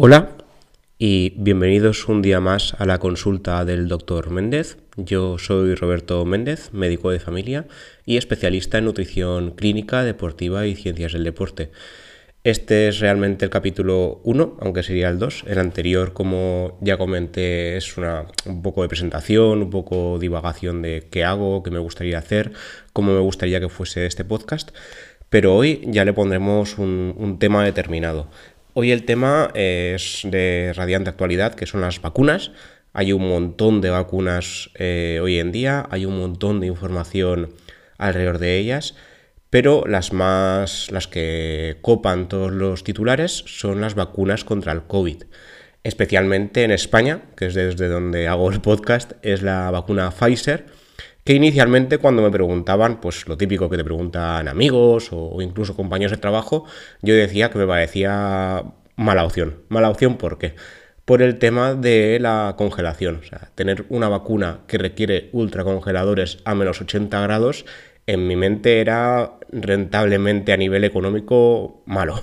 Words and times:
Hola 0.00 0.28
y 0.96 1.30
bienvenidos 1.38 2.06
un 2.06 2.22
día 2.22 2.38
más 2.38 2.72
a 2.78 2.86
la 2.86 3.00
consulta 3.00 3.64
del 3.64 3.88
doctor 3.88 4.30
Méndez. 4.30 4.78
Yo 4.96 5.38
soy 5.38 5.74
Roberto 5.74 6.24
Méndez, 6.24 6.72
médico 6.72 7.10
de 7.10 7.18
familia 7.18 7.66
y 8.06 8.16
especialista 8.16 8.78
en 8.78 8.84
nutrición 8.84 9.56
clínica, 9.56 10.04
deportiva 10.04 10.68
y 10.68 10.76
ciencias 10.76 11.14
del 11.14 11.24
deporte. 11.24 11.72
Este 12.44 12.86
es 12.86 13.00
realmente 13.00 13.44
el 13.44 13.50
capítulo 13.50 14.20
1, 14.22 14.58
aunque 14.60 14.84
sería 14.84 15.08
el 15.08 15.18
2. 15.18 15.46
El 15.48 15.58
anterior, 15.58 16.12
como 16.12 16.78
ya 16.80 16.96
comenté, 16.96 17.76
es 17.76 17.96
una, 17.96 18.26
un 18.46 18.62
poco 18.62 18.82
de 18.82 18.88
presentación, 18.88 19.62
un 19.62 19.70
poco 19.70 20.20
divagación 20.20 20.80
de 20.80 21.08
qué 21.10 21.24
hago, 21.24 21.64
qué 21.64 21.72
me 21.72 21.80
gustaría 21.80 22.18
hacer, 22.18 22.52
cómo 22.92 23.14
me 23.14 23.20
gustaría 23.20 23.58
que 23.58 23.68
fuese 23.68 24.06
este 24.06 24.24
podcast. 24.24 24.70
Pero 25.28 25.56
hoy 25.56 25.82
ya 25.86 26.04
le 26.04 26.12
pondremos 26.12 26.78
un 26.78 27.38
tema 27.40 27.64
determinado. 27.64 28.30
Hoy 28.80 28.92
el 28.92 29.04
tema 29.04 29.50
es 29.54 30.20
de 30.22 30.72
radiante 30.72 31.10
actualidad, 31.10 31.56
que 31.56 31.66
son 31.66 31.80
las 31.80 32.00
vacunas. 32.00 32.52
Hay 32.92 33.12
un 33.12 33.28
montón 33.28 33.80
de 33.80 33.90
vacunas 33.90 34.70
eh, 34.76 35.18
hoy 35.20 35.40
en 35.40 35.50
día, 35.50 35.88
hay 35.90 36.06
un 36.06 36.16
montón 36.16 36.60
de 36.60 36.68
información 36.68 37.52
alrededor 37.96 38.38
de 38.38 38.56
ellas, 38.56 38.94
pero 39.50 39.82
las 39.84 40.12
más, 40.12 40.92
las 40.92 41.08
que 41.08 41.78
copan 41.82 42.28
todos 42.28 42.52
los 42.52 42.84
titulares 42.84 43.42
son 43.48 43.80
las 43.80 43.96
vacunas 43.96 44.44
contra 44.44 44.70
el 44.70 44.82
COVID. 44.82 45.24
Especialmente 45.82 46.62
en 46.62 46.70
España, 46.70 47.22
que 47.36 47.46
es 47.46 47.54
desde 47.54 47.88
donde 47.88 48.28
hago 48.28 48.48
el 48.48 48.60
podcast, 48.60 49.14
es 49.22 49.42
la 49.42 49.72
vacuna 49.72 50.12
Pfizer, 50.12 50.66
que 51.28 51.34
inicialmente 51.34 51.98
cuando 51.98 52.22
me 52.22 52.30
preguntaban, 52.30 53.02
pues 53.02 53.28
lo 53.28 53.36
típico 53.36 53.68
que 53.68 53.76
te 53.76 53.84
preguntan 53.84 54.48
amigos 54.48 55.10
o, 55.12 55.42
incluso 55.42 55.76
compañeros 55.76 56.12
de 56.12 56.16
trabajo, 56.16 56.64
yo 57.02 57.14
decía 57.14 57.50
que 57.50 57.58
me 57.58 57.66
parecía 57.66 58.64
mala 58.96 59.26
opción. 59.26 59.62
Mala 59.68 59.90
opción, 59.90 60.16
¿por 60.16 60.38
qué? 60.38 60.54
Por 61.04 61.20
el 61.20 61.38
tema 61.38 61.74
de 61.74 62.18
la 62.18 62.54
congelación. 62.56 63.16
O 63.16 63.24
sea, 63.24 63.50
tener 63.54 63.84
una 63.90 64.08
vacuna 64.08 64.60
que 64.66 64.78
requiere 64.78 65.28
ultracongeladores 65.32 66.38
a 66.46 66.54
menos 66.54 66.80
80 66.80 67.20
grados, 67.20 67.66
en 68.06 68.26
mi 68.26 68.34
mente 68.34 68.80
era 68.80 69.32
rentablemente 69.52 70.54
a 70.54 70.56
nivel 70.56 70.82
económico 70.84 71.82
malo. 71.84 72.22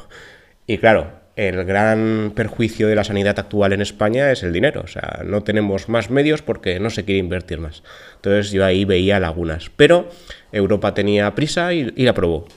Y 0.66 0.80
claro, 0.80 1.12
el 1.36 1.66
gran 1.66 2.32
perjuicio 2.34 2.88
de 2.88 2.96
la 2.96 3.04
sanidad 3.04 3.38
actual 3.38 3.74
en 3.74 3.82
España 3.82 4.32
es 4.32 4.44
el 4.44 4.54
dinero. 4.54 4.82
O 4.84 4.88
sea, 4.88 5.22
no 5.26 5.44
tenemos 5.44 5.90
más 5.90 6.10
medios 6.10 6.42
porque 6.42 6.80
no 6.80 6.90
se 6.90 7.04
quiere 7.04 7.20
invertir 7.20 7.60
más. 7.60 7.84
Entonces 8.16 8.52
yo 8.52 8.64
ahí 8.64 8.86
veía 8.86 9.20
lagunas. 9.20 9.70
Pero 9.76 10.10
Europa 10.52 10.94
tenía 10.94 11.36
prisa 11.36 11.74
y, 11.74 11.92
la 11.92 12.12
aprobó. 12.12 12.48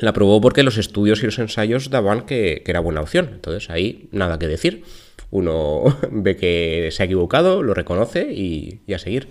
La 0.00 0.10
aprobó 0.10 0.40
porque 0.40 0.62
los 0.62 0.76
estudios 0.76 1.22
y 1.22 1.26
los 1.26 1.38
ensayos 1.38 1.90
daban 1.90 2.22
que, 2.22 2.64
era 2.66 2.80
buena 2.80 3.00
opción. 3.00 3.30
Entonces 3.32 3.70
ahí 3.70 4.08
nada 4.10 4.38
que 4.38 4.48
decir. 4.48 4.84
Uno 5.30 5.84
ve 6.10 6.36
que 6.36 6.88
se 6.90 7.04
ha 7.04 7.06
equivocado, 7.06 7.62
lo 7.62 7.74
reconoce 7.74 8.32
y, 8.32 8.80
a 8.92 8.98
seguir. 8.98 9.28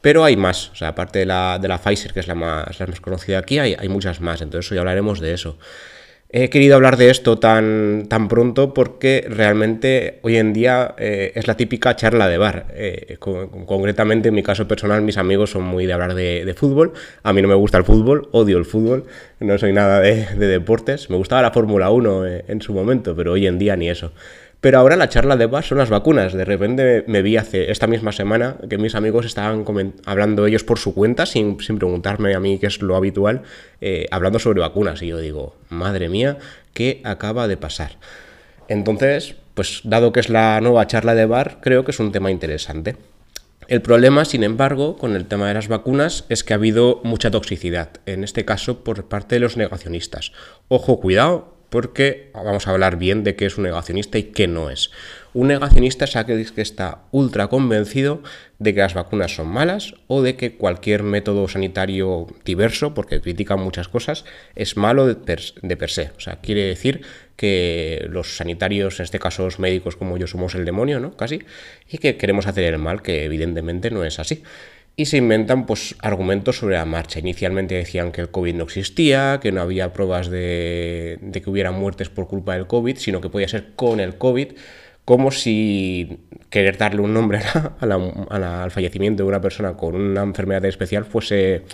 Pero 0.00 0.22
hay 0.22 0.36
más, 0.36 0.70
o 0.70 0.76
sea, 0.76 0.88
aparte 0.88 1.18
de 1.18 1.26
la, 1.26 1.58
de 1.60 1.66
la 1.66 1.78
Pfizer, 1.78 2.12
que 2.12 2.20
es 2.20 2.28
la 2.28 2.36
más, 2.36 2.78
la 2.78 2.86
más 2.86 3.00
conocida 3.00 3.38
aquí, 3.38 3.58
hay, 3.58 3.74
hay 3.76 3.88
muchas 3.88 4.20
más, 4.20 4.40
entonces 4.40 4.70
hoy 4.70 4.78
hablaremos 4.78 5.18
de 5.18 5.32
eso. 5.32 5.58
He 6.28 6.50
querido 6.50 6.74
hablar 6.74 6.96
de 6.96 7.08
esto 7.08 7.38
tan, 7.38 8.06
tan 8.08 8.26
pronto 8.26 8.74
porque 8.74 9.24
realmente 9.28 10.18
hoy 10.22 10.36
en 10.38 10.52
día 10.52 10.96
eh, 10.98 11.30
es 11.36 11.46
la 11.46 11.56
típica 11.56 11.94
charla 11.94 12.26
de 12.26 12.36
bar. 12.36 12.66
Eh, 12.70 13.16
concretamente, 13.20 14.30
en 14.30 14.34
mi 14.34 14.42
caso 14.42 14.66
personal, 14.66 15.02
mis 15.02 15.18
amigos 15.18 15.50
son 15.50 15.62
muy 15.62 15.86
de 15.86 15.92
hablar 15.92 16.14
de, 16.14 16.54
fútbol. 16.56 16.94
A 17.22 17.32
mí 17.32 17.42
no 17.42 17.48
me 17.48 17.54
gusta 17.54 17.78
el 17.78 17.84
fútbol, 17.84 18.28
odio 18.32 18.58
el 18.58 18.64
fútbol, 18.64 19.04
no 19.38 19.56
soy 19.56 19.72
nada 19.72 20.00
de, 20.00 20.26
deportes. 20.34 21.10
Me 21.10 21.16
gustaba 21.16 21.42
la 21.42 21.52
Fórmula 21.52 21.90
1 21.90 22.26
eh, 22.26 22.44
en 22.48 22.60
su 22.60 22.72
momento, 22.74 23.14
pero 23.14 23.32
hoy 23.32 23.46
en 23.46 23.58
día 23.60 23.76
ni 23.76 23.88
eso. 23.88 24.10
Pero 24.60 24.78
ahora 24.78 24.96
la 24.96 25.08
charla 25.08 25.36
de 25.36 25.46
base 25.46 25.68
son 25.68 25.78
las 25.78 25.90
vacunas. 25.90 26.32
De 26.32 26.44
repente 26.44 27.04
me 27.06 27.22
vi 27.22 27.36
hace 27.36 27.70
esta 27.70 27.86
misma 27.86 28.12
semana 28.12 28.56
que 28.68 28.78
mis 28.78 28.94
amigos 28.94 29.26
estaban 29.26 29.64
hablando 30.06 30.46
ellos 30.46 30.64
por 30.64 30.78
su 30.78 30.94
cuenta, 30.94 31.26
sin, 31.26 31.56
preguntarme 31.56 32.34
a 32.34 32.40
mí 32.40 32.58
qué 32.58 32.66
es 32.66 32.80
lo 32.80 32.96
habitual, 32.96 33.42
eh, 33.80 34.06
hablando 34.10 34.38
sobre 34.38 34.60
vacunas. 34.60 35.02
Y 35.02 35.08
yo 35.08 35.18
digo, 35.18 35.56
madre 35.68 36.08
mía, 36.08 36.38
¿qué 36.72 37.00
acaba 37.04 37.48
de 37.48 37.56
pasar? 37.56 37.92
Entonces, 38.68 39.36
pues 39.54 39.80
dado 39.84 40.12
que 40.12 40.20
es 40.20 40.28
la 40.28 40.60
nueva 40.60 40.86
charla 40.86 41.14
de 41.14 41.26
bar, 41.26 41.58
creo 41.60 41.84
que 41.84 41.90
es 41.90 42.00
un 42.00 42.12
tema 42.12 42.30
interesante. 42.30 42.96
El 43.68 43.82
problema, 43.82 44.24
sin 44.24 44.44
embargo, 44.44 44.96
con 44.96 45.16
el 45.16 45.26
tema 45.26 45.48
de 45.48 45.54
las 45.54 45.66
vacunas 45.66 46.24
es 46.28 46.44
que 46.44 46.52
ha 46.52 46.56
habido 46.56 47.00
mucha 47.02 47.32
toxicidad, 47.32 47.90
en 48.06 48.22
este 48.22 48.44
caso 48.44 48.84
por 48.84 49.06
parte 49.06 49.36
de 49.36 49.40
los 49.40 49.56
negacionistas. 49.56 50.32
Ojo, 50.68 51.00
cuidado, 51.00 51.55
porque 51.70 52.30
vamos 52.32 52.66
a 52.66 52.70
hablar 52.70 52.96
bien 52.96 53.24
de 53.24 53.36
qué 53.36 53.46
es 53.46 53.58
un 53.58 53.64
negacionista 53.64 54.18
y 54.18 54.24
qué 54.24 54.46
no 54.46 54.70
es. 54.70 54.90
Un 55.34 55.48
negacionista 55.48 56.06
es 56.06 56.16
aquel 56.16 56.50
que 56.52 56.62
está 56.62 57.02
ultra 57.10 57.48
convencido 57.48 58.22
de 58.58 58.72
que 58.72 58.80
las 58.80 58.94
vacunas 58.94 59.34
son 59.34 59.48
malas 59.48 59.94
o 60.06 60.22
de 60.22 60.36
que 60.36 60.56
cualquier 60.56 61.02
método 61.02 61.46
sanitario 61.46 62.26
diverso, 62.44 62.94
porque 62.94 63.20
critica 63.20 63.56
muchas 63.56 63.88
cosas, 63.88 64.24
es 64.54 64.78
malo 64.78 65.06
de 65.06 65.16
per, 65.16 65.90
se. 65.90 66.12
O 66.16 66.20
sea, 66.20 66.36
quiere 66.40 66.62
decir 66.62 67.02
que 67.36 68.06
los 68.08 68.38
sanitarios, 68.38 68.98
en 68.98 69.04
este 69.04 69.18
caso 69.18 69.44
los 69.44 69.58
médicos 69.58 69.96
como 69.96 70.16
yo, 70.16 70.26
somos 70.26 70.54
el 70.54 70.64
demonio, 70.64 71.00
¿no? 71.00 71.16
Casi, 71.16 71.42
y 71.86 71.98
que 71.98 72.16
queremos 72.16 72.46
hacer 72.46 72.64
el 72.72 72.78
mal, 72.78 73.02
que 73.02 73.24
evidentemente 73.24 73.90
no 73.90 74.04
es 74.04 74.18
así 74.18 74.42
y 74.96 75.04
se 75.06 75.18
inventan 75.18 75.66
pues, 75.66 75.94
argumentos 76.00 76.56
sobre 76.58 76.76
la 76.76 76.86
marcha. 76.86 77.18
Inicialmente 77.18 77.74
decían 77.74 78.12
que 78.12 78.22
el 78.22 78.30
COVID 78.30 78.54
no 78.54 78.64
existía, 78.64 79.38
que 79.42 79.52
no 79.52 79.60
había 79.60 79.92
pruebas 79.92 80.30
de, 80.30 81.18
que 81.32 81.50
hubiera 81.50 81.70
muertes 81.70 82.08
por 82.08 82.26
culpa 82.26 82.54
del 82.54 82.66
COVID, 82.66 82.96
sino 82.96 83.20
que 83.20 83.28
podía 83.28 83.46
ser 83.46 83.74
con 83.76 84.00
el 84.00 84.16
COVID, 84.16 84.52
como 85.04 85.30
si 85.30 86.18
querer 86.48 86.78
darle 86.78 87.02
un 87.02 87.12
nombre 87.12 87.40
al 87.80 88.70
fallecimiento 88.70 89.22
de 89.22 89.28
una 89.28 89.40
persona 89.42 89.76
con 89.76 89.94
una 89.94 90.22
enfermedad 90.22 90.64
especial 90.64 91.04
fuese 91.04 91.64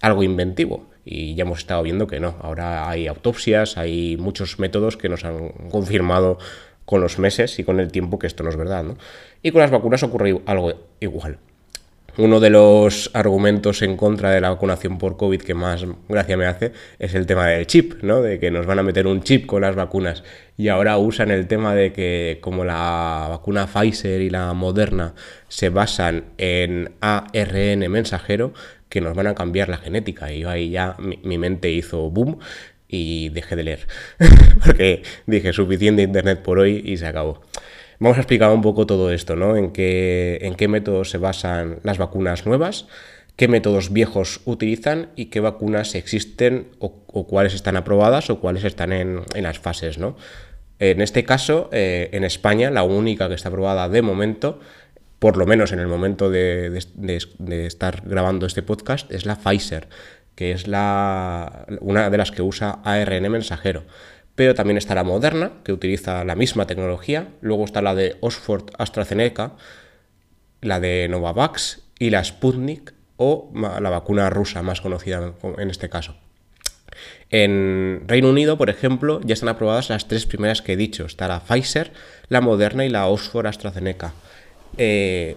algo 0.00 0.22
inventivo. 0.22 0.90
Y 1.04 1.34
ya 1.34 1.42
hemos 1.42 1.58
estado 1.58 1.82
viendo 1.82 2.06
que 2.06 2.20
no. 2.20 2.36
Ahora 2.40 2.88
hay 2.88 3.06
autopsias, 3.06 3.76
hay 3.76 4.16
muchos 4.16 4.58
métodos 4.58 4.96
que 4.96 5.08
nos 5.08 5.24
han 5.24 5.48
confirmado 5.70 6.38
con 6.86 7.00
los 7.00 7.18
meses 7.18 7.58
y 7.58 7.64
con 7.64 7.80
el 7.80 7.92
tiempo 7.92 8.18
que 8.18 8.26
esto 8.28 8.42
no 8.42 8.50
es 8.50 8.56
verdad. 8.56 8.96
Y 9.42 9.50
con 9.50 9.60
las 9.60 9.70
vacunas 9.70 10.02
ocurre 10.04 10.40
algo 10.46 10.72
igual. 11.00 11.38
Uno 12.18 12.40
de 12.40 12.50
los 12.50 13.10
argumentos 13.14 13.80
en 13.80 13.96
contra 13.96 14.30
de 14.30 14.42
la 14.42 14.50
vacunación 14.50 14.98
por 14.98 15.16
COVID 15.16 15.40
que 15.40 15.54
más 15.54 15.86
gracia 16.10 16.36
me 16.36 16.44
hace 16.44 16.72
es 16.98 17.14
el 17.14 17.24
tema 17.24 17.46
del 17.46 17.66
chip, 17.66 18.02
¿no? 18.02 18.20
De 18.20 18.38
que 18.38 18.50
nos 18.50 18.66
van 18.66 18.78
a 18.78 18.82
meter 18.82 19.06
un 19.06 19.22
chip 19.22 19.46
con 19.46 19.62
las 19.62 19.74
vacunas. 19.74 20.22
Y 20.58 20.68
ahora 20.68 20.98
usan 20.98 21.30
el 21.30 21.46
tema 21.46 21.74
de 21.74 21.94
que 21.94 22.38
como 22.42 22.64
la 22.64 23.28
vacuna 23.30 23.66
Pfizer 23.66 24.20
y 24.20 24.28
la 24.28 24.52
Moderna 24.52 25.14
se 25.48 25.70
basan 25.70 26.24
en 26.36 26.92
ARN 27.00 27.90
mensajero, 27.90 28.52
que 28.90 29.00
nos 29.00 29.16
van 29.16 29.28
a 29.28 29.34
cambiar 29.34 29.70
la 29.70 29.78
genética. 29.78 30.30
Y 30.30 30.40
yo 30.40 30.50
ahí 30.50 30.68
ya 30.68 30.96
mi, 30.98 31.18
mi 31.22 31.38
mente 31.38 31.70
hizo 31.70 32.10
boom 32.10 32.40
y 32.88 33.30
dejé 33.30 33.56
de 33.56 33.62
leer. 33.62 33.86
Porque 34.64 35.02
dije, 35.26 35.54
suficiente 35.54 36.02
internet 36.02 36.42
por 36.42 36.58
hoy 36.58 36.82
y 36.84 36.98
se 36.98 37.06
acabó. 37.06 37.40
Vamos 38.02 38.18
a 38.18 38.22
explicar 38.22 38.50
un 38.50 38.62
poco 38.62 38.84
todo 38.84 39.12
esto, 39.12 39.36
¿no? 39.36 39.56
En 39.56 39.70
qué, 39.70 40.66
métodos 40.68 41.10
se 41.10 41.18
basan 41.18 41.78
las 41.84 41.98
vacunas 41.98 42.46
nuevas, 42.46 42.88
qué 43.36 43.46
métodos 43.46 43.92
viejos 43.92 44.40
utilizan 44.44 45.10
y 45.14 45.26
qué 45.26 45.38
vacunas 45.38 45.94
existen 45.94 46.66
o, 46.80 47.04
cuáles 47.06 47.54
están 47.54 47.76
aprobadas 47.76 48.28
o 48.28 48.40
cuáles 48.40 48.64
están 48.64 48.92
en, 48.92 49.22
las 49.36 49.60
fases, 49.60 49.98
¿no? 49.98 50.16
En 50.80 51.00
este 51.00 51.22
caso, 51.22 51.70
eh, 51.70 52.08
en 52.10 52.24
España, 52.24 52.72
la 52.72 52.82
única 52.82 53.28
que 53.28 53.36
está 53.36 53.50
aprobada 53.50 53.88
de 53.88 54.02
momento, 54.02 54.58
por 55.20 55.36
lo 55.36 55.46
menos 55.46 55.70
en 55.70 55.78
el 55.78 55.86
momento 55.86 56.28
de, 56.28 56.76
estar 57.48 58.02
grabando 58.04 58.46
este 58.46 58.62
podcast, 58.62 59.12
es 59.12 59.26
la 59.26 59.36
Pfizer, 59.36 59.86
que 60.34 60.50
es 60.50 60.64
una 60.66 62.10
de 62.10 62.18
las 62.18 62.32
que 62.32 62.42
usa 62.42 62.80
ARN 62.82 63.30
mensajero 63.30 63.84
pero 64.34 64.54
también 64.54 64.78
está 64.78 64.94
la 64.94 65.04
Moderna, 65.04 65.52
que 65.64 65.72
utiliza 65.72 66.24
la 66.24 66.34
misma 66.34 66.66
tecnología, 66.66 67.28
luego 67.40 67.64
está 67.64 67.82
la 67.82 67.94
de 67.94 68.16
Oxford 68.20 68.70
AstraZeneca, 68.78 69.52
la 70.60 70.80
de 70.80 71.08
Novavax 71.08 71.82
y 71.98 72.10
la 72.10 72.24
Sputnik 72.24 72.94
o 73.16 73.52
la 73.54 73.90
vacuna 73.90 74.30
rusa 74.30 74.62
más 74.62 74.80
conocida 74.80 75.34
en 75.58 75.70
este 75.70 75.88
caso. 75.88 76.16
En 77.30 78.04
Reino 78.06 78.28
Unido, 78.28 78.58
por 78.58 78.68
ejemplo, 78.68 79.20
ya 79.24 79.32
están 79.34 79.48
aprobadas 79.48 79.88
las 79.88 80.06
tres 80.06 80.26
primeras 80.26 80.60
que 80.60 80.74
he 80.74 80.76
dicho. 80.76 81.06
Está 81.06 81.28
la 81.28 81.40
Pfizer, 81.40 81.92
la 82.28 82.40
Moderna 82.40 82.84
y 82.84 82.90
la 82.90 83.06
Oxford 83.06 83.46
AstraZeneca. 83.46 84.12
Eh, 84.76 85.36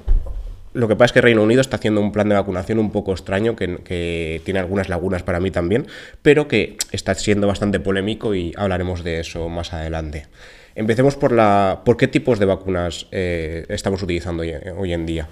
lo 0.75 0.89
que 0.89 0.95
pasa 0.95 1.05
es 1.05 1.11
que 1.13 1.21
Reino 1.21 1.41
Unido 1.41 1.61
está 1.61 1.77
haciendo 1.77 2.01
un 2.01 2.11
plan 2.11 2.27
de 2.27 2.35
vacunación 2.35 2.79
un 2.79 2.91
poco 2.91 3.13
extraño, 3.13 3.55
que, 3.55 4.41
tiene 4.43 4.59
algunas 4.59 4.89
lagunas 4.89 5.23
para 5.23 5.39
mí 5.39 5.49
también, 5.49 5.87
pero 6.21 6.47
que 6.49 6.77
está 6.91 7.15
siendo 7.15 7.47
bastante 7.47 7.79
polémico 7.79 8.35
y 8.35 8.53
hablaremos 8.57 9.03
de 9.03 9.21
eso 9.21 9.47
más 9.47 9.73
adelante. 9.73 10.27
Empecemos 10.75 11.15
por, 11.15 11.31
la, 11.31 11.81
por 11.85 11.95
qué 11.95 12.09
tipos 12.09 12.39
de 12.39 12.45
vacunas 12.45 13.07
eh, 13.11 13.65
estamos 13.69 14.03
utilizando 14.03 14.43
hoy, 14.77 14.93
en 14.93 15.05
día. 15.05 15.29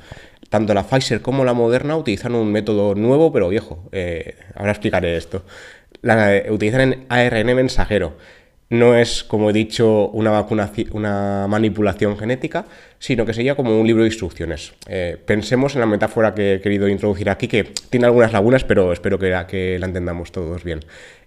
Tanto 0.50 0.74
la 0.74 0.84
Pfizer 0.84 1.22
como 1.22 1.44
la 1.44 1.54
Moderna 1.54 1.98
utilizan 1.98 2.36
un 2.36 2.50
método 2.50 2.96
nuevo 2.96 3.34
pero 3.34 3.50
viejo. 3.50 3.90
Eh, 3.92 4.36
ahora 4.56 4.72
explicaré 4.72 5.18
esto. 5.18 5.44
La, 6.02 6.42
utilizan 6.50 6.82
en 6.82 7.06
ARN 7.10 7.54
mensajero. 7.54 8.16
No 8.74 8.96
es, 8.98 9.24
como 9.24 9.52
he 9.52 9.54
dicho, 9.54 10.10
una, 10.10 10.46
una 10.92 11.48
manipulación 11.48 12.18
genética, 12.18 12.66
sino 12.98 13.24
que 13.24 13.34
sería 13.34 13.56
como 13.56 13.80
un 13.80 13.86
libro 13.86 14.02
de 14.02 14.10
instrucciones. 14.10 14.74
Eh, 14.88 15.18
pensemos 15.24 15.76
en 15.76 15.82
la 15.82 15.86
metáfora 15.86 16.34
que 16.34 16.56
he 16.56 16.62
querido 16.62 16.88
introducir 16.88 17.30
aquí, 17.30 17.48
que 17.48 17.66
tiene 17.90 18.08
algunas 18.08 18.34
lagunas, 18.34 18.64
pero 18.64 18.92
espero 18.92 19.20
que, 19.20 19.78
la 19.80 19.86
entendamos 19.86 20.32
todos 20.32 20.64
bien. 20.64 20.80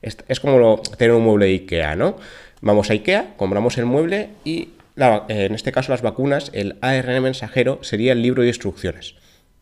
Es, 0.02 0.40
como 0.40 0.82
tener 0.98 1.14
un 1.14 1.22
mueble 1.22 1.46
de 1.46 1.52
IKEA, 1.52 1.94
¿no? 1.94 2.16
Vamos 2.62 2.90
a 2.90 2.94
IKEA, 2.94 3.34
compramos 3.36 3.78
el 3.78 3.86
mueble 3.86 4.30
y 4.44 4.70
en 4.96 5.54
este 5.54 5.70
caso 5.70 5.92
las 5.92 6.02
vacunas, 6.02 6.50
el 6.52 6.76
ARN 6.80 7.22
mensajero 7.22 7.78
sería 7.82 8.12
el 8.12 8.22
libro 8.22 8.42
de 8.42 8.48
instrucciones. 8.48 9.14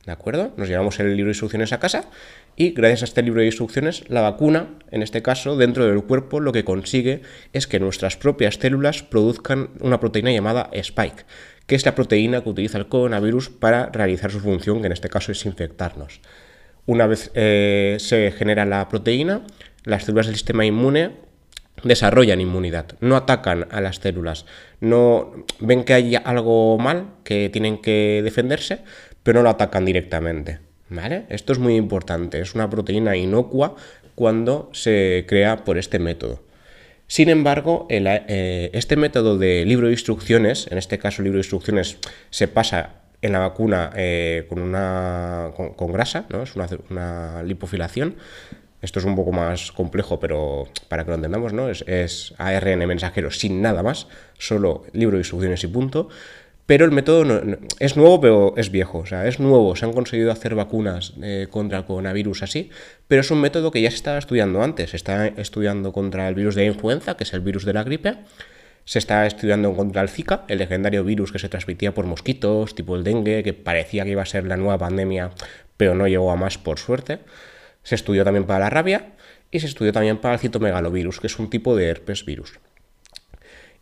¿De 0.07 0.13
acuerdo? 0.13 0.53
Nos 0.57 0.69
llevamos 0.69 1.01
el 1.01 1.17
libro 1.17 1.29
de 1.29 1.33
instrucciones 1.33 1.73
a 1.73 1.81
casa 1.81 2.05
y 2.57 2.71
gracias 2.71 3.03
a 3.03 3.05
este 3.07 3.23
libro 3.23 3.41
de 3.41 3.47
instrucciones, 3.47 4.05
la 4.09 4.21
vacuna, 4.21 4.79
en 4.91 5.03
este 5.03 5.23
caso, 5.23 5.57
dentro 5.57 5.87
del 5.87 6.05
cuerpo, 6.05 6.41
lo 6.41 6.53
que 6.53 6.65
consigue 6.65 7.23
es 7.53 7.67
que 7.67 7.81
nuestras 7.81 8.17
propias 8.17 8.55
células 8.57 9.03
produzcan 9.03 9.71
una 9.81 9.99
proteína 9.99 10.33
llamada 10.33 10.71
spike, 10.73 11.27
que 11.67 11.75
es 11.75 11.85
la 11.85 11.95
proteína 11.95 12.43
que 12.43 12.51
utiliza 12.51 12.79
el 12.79 12.89
coronavirus 12.89 13.49
para 13.49 13.87
realizar 13.87 14.31
su 14.31 14.41
función, 14.41 14.81
que 14.81 14.87
en 14.87 14.93
este 14.93 15.09
caso 15.09 15.33
es 15.33 15.45
infectarnos. 15.47 16.21
Una 16.87 17.07
vez 17.07 17.31
eh, 17.35 17.97
se 17.99 18.31
genera 18.33 18.65
la 18.65 18.89
proteína, 18.89 19.43
las 19.85 20.05
células 20.05 20.27
del 20.27 20.37
sistema 20.37 20.65
inmune 20.65 21.13
desarrollan 21.83 22.41
inmunidad, 22.41 22.87
no 23.01 23.17
atacan 23.17 23.67
a 23.71 23.81
las 23.81 23.97
células, 23.97 24.47
no 24.81 25.45
ven 25.59 25.85
que 25.85 25.95
hay 25.95 26.17
algo 26.17 26.79
mal, 26.79 27.09
que 27.25 27.51
tienen 27.51 27.79
que 27.79 28.21
defenderse, 28.23 28.81
pero 29.23 29.41
no 29.41 29.45
lo 29.45 29.51
atacan 29.51 29.85
directamente. 29.85 30.61
¿Vale? 30.95 31.25
Esto 31.29 31.53
es 31.53 31.59
muy 31.59 31.77
importante, 31.77 32.41
es 32.41 32.55
una 32.55 32.71
proteína 32.71 33.17
inocua 33.17 33.75
cuando 34.15 34.71
se 34.73 35.25
crea 35.27 35.65
por 35.65 35.79
este 35.79 35.99
método. 35.99 36.43
Sin 37.07 37.29
embargo, 37.29 37.87
eh, 37.91 38.71
este 38.73 38.97
método 38.97 39.37
de 39.37 39.65
libro 39.65 39.89
de 39.89 39.93
instrucciones, 39.93 40.67
en 40.71 40.79
este 40.79 40.99
caso 40.99 41.23
libro 41.23 41.37
de 41.37 41.41
instrucciones 41.41 41.99
se 42.31 42.49
pasa 42.49 43.03
en 43.21 43.33
la 43.33 43.41
vacuna 43.41 43.91
eh, 43.95 44.47
con, 44.49 44.61
una, 44.61 45.51
con, 45.55 45.93
grasa, 45.93 46.27
¿no? 46.31 46.43
es 46.43 46.55
una, 46.57 47.43
lipofilación. 47.43 48.17
Esto 48.81 48.99
es 48.99 49.07
un 49.07 49.17
poco 49.17 49.33
más 49.33 49.73
complejo, 49.73 50.21
pero 50.21 50.69
para 50.89 51.05
que 51.05 51.11
lo 51.11 51.17
entendamos, 51.17 51.55
¿no? 51.55 51.71
es 51.71 52.35
ARN 52.37 52.87
mensajero 52.87 53.31
sin 53.31 53.63
nada 53.63 53.83
más, 53.83 54.09
solo 54.39 54.85
libro 54.93 55.17
de 55.17 55.23
instrucciones 55.23 55.65
y 55.65 55.69
punto. 55.69 56.09
Pero 56.67 56.87
el 56.87 56.93
método 56.93 57.25
es 57.79 57.97
nuevo, 57.97 58.21
pero 58.21 58.55
es 58.57 58.71
viejo. 58.71 58.99
O 58.99 59.07
sea, 59.07 59.27
es 59.27 59.39
nuevo. 59.39 59.77
Se 59.77 59.85
han 59.85 59.93
conseguido 59.93 60.33
hacer 60.33 60.55
vacunas 60.55 61.13
eh, 61.23 61.47
contra 61.51 61.79
el 61.79 61.85
coronavirus 61.85 62.43
así, 62.43 62.71
pero 63.07 63.21
es 63.21 63.31
un 63.31 63.41
método 63.41 63.71
que 63.71 63.83
ya 63.83 63.91
se 63.91 63.97
estaba 63.97 64.19
estudiando 64.19 64.63
antes. 64.63 64.91
Se 64.91 64.97
está 64.97 65.27
estudiando 65.27 65.93
contra 65.93 66.27
el 66.29 66.35
virus 66.35 66.55
de 66.55 66.65
influenza, 66.65 67.17
que 67.17 67.25
es 67.25 67.35
el 67.35 67.41
virus 67.41 67.65
de 67.65 67.75
la 67.75 67.85
gripe. 67.85 68.17
Se 68.87 68.99
está 68.99 69.27
estudiando 69.27 69.75
contra 69.75 70.03
el 70.03 70.09
Zika, 70.09 70.45
el 70.49 70.59
legendario 70.59 71.05
virus 71.05 71.33
que 71.33 71.39
se 71.39 71.49
transmitía 71.49 71.95
por 71.95 72.07
mosquitos, 72.07 72.75
tipo 72.75 72.97
el 72.97 73.05
dengue, 73.05 73.43
que 73.43 73.55
parecía 73.55 74.05
que 74.05 74.11
iba 74.11 74.23
a 74.23 74.27
ser 74.27 74.45
la 74.47 74.59
nueva 74.59 74.79
pandemia, 74.79 75.31
pero 75.77 75.95
no 75.95 76.07
llegó 76.07 76.31
a 76.31 76.37
más 76.37 76.59
por 76.59 76.79
suerte. 76.79 77.21
Se 77.83 77.95
estudió 77.95 78.25
también 78.25 78.45
para 78.45 78.61
la 78.61 78.71
rabia 78.71 79.13
y 79.51 79.61
se 79.61 79.67
estudió 79.67 79.93
también 79.93 80.19
para 80.19 80.35
el 80.35 80.41
citomegalovirus, 80.41 81.21
que 81.21 81.29
es 81.29 81.39
un 81.39 81.49
tipo 81.49 81.77
de 81.77 81.89
herpes 81.89 82.25
virus. 82.25 82.59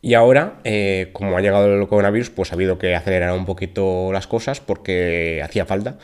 Y 0.05 0.15
ahora, 0.15 0.61
eh, 0.65 1.11
como 1.13 1.37
ha 1.37 1.41
llegado 1.41 1.73
el 1.73 1.87
coronavirus, 1.87 2.31
pues 2.31 2.51
ha 2.51 2.57
habido 2.57 2.77
que 2.77 2.97
acelerar 2.97 3.33
un 3.33 3.47
poquito 3.47 4.13
las 4.13 4.27
cosas 4.27 4.61
porque 4.61 5.41
hacía 5.45 5.65
falta. 5.65 5.97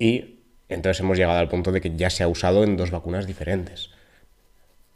Y 0.00 0.40
entonces 0.68 1.00
hemos 1.00 1.16
llegado 1.16 1.38
al 1.38 1.48
punto 1.48 1.70
de 1.70 1.80
que 1.80 1.94
ya 1.94 2.10
se 2.10 2.24
ha 2.24 2.28
usado 2.28 2.64
en 2.64 2.76
dos 2.76 2.90
vacunas 2.90 3.28
diferentes. 3.28 3.90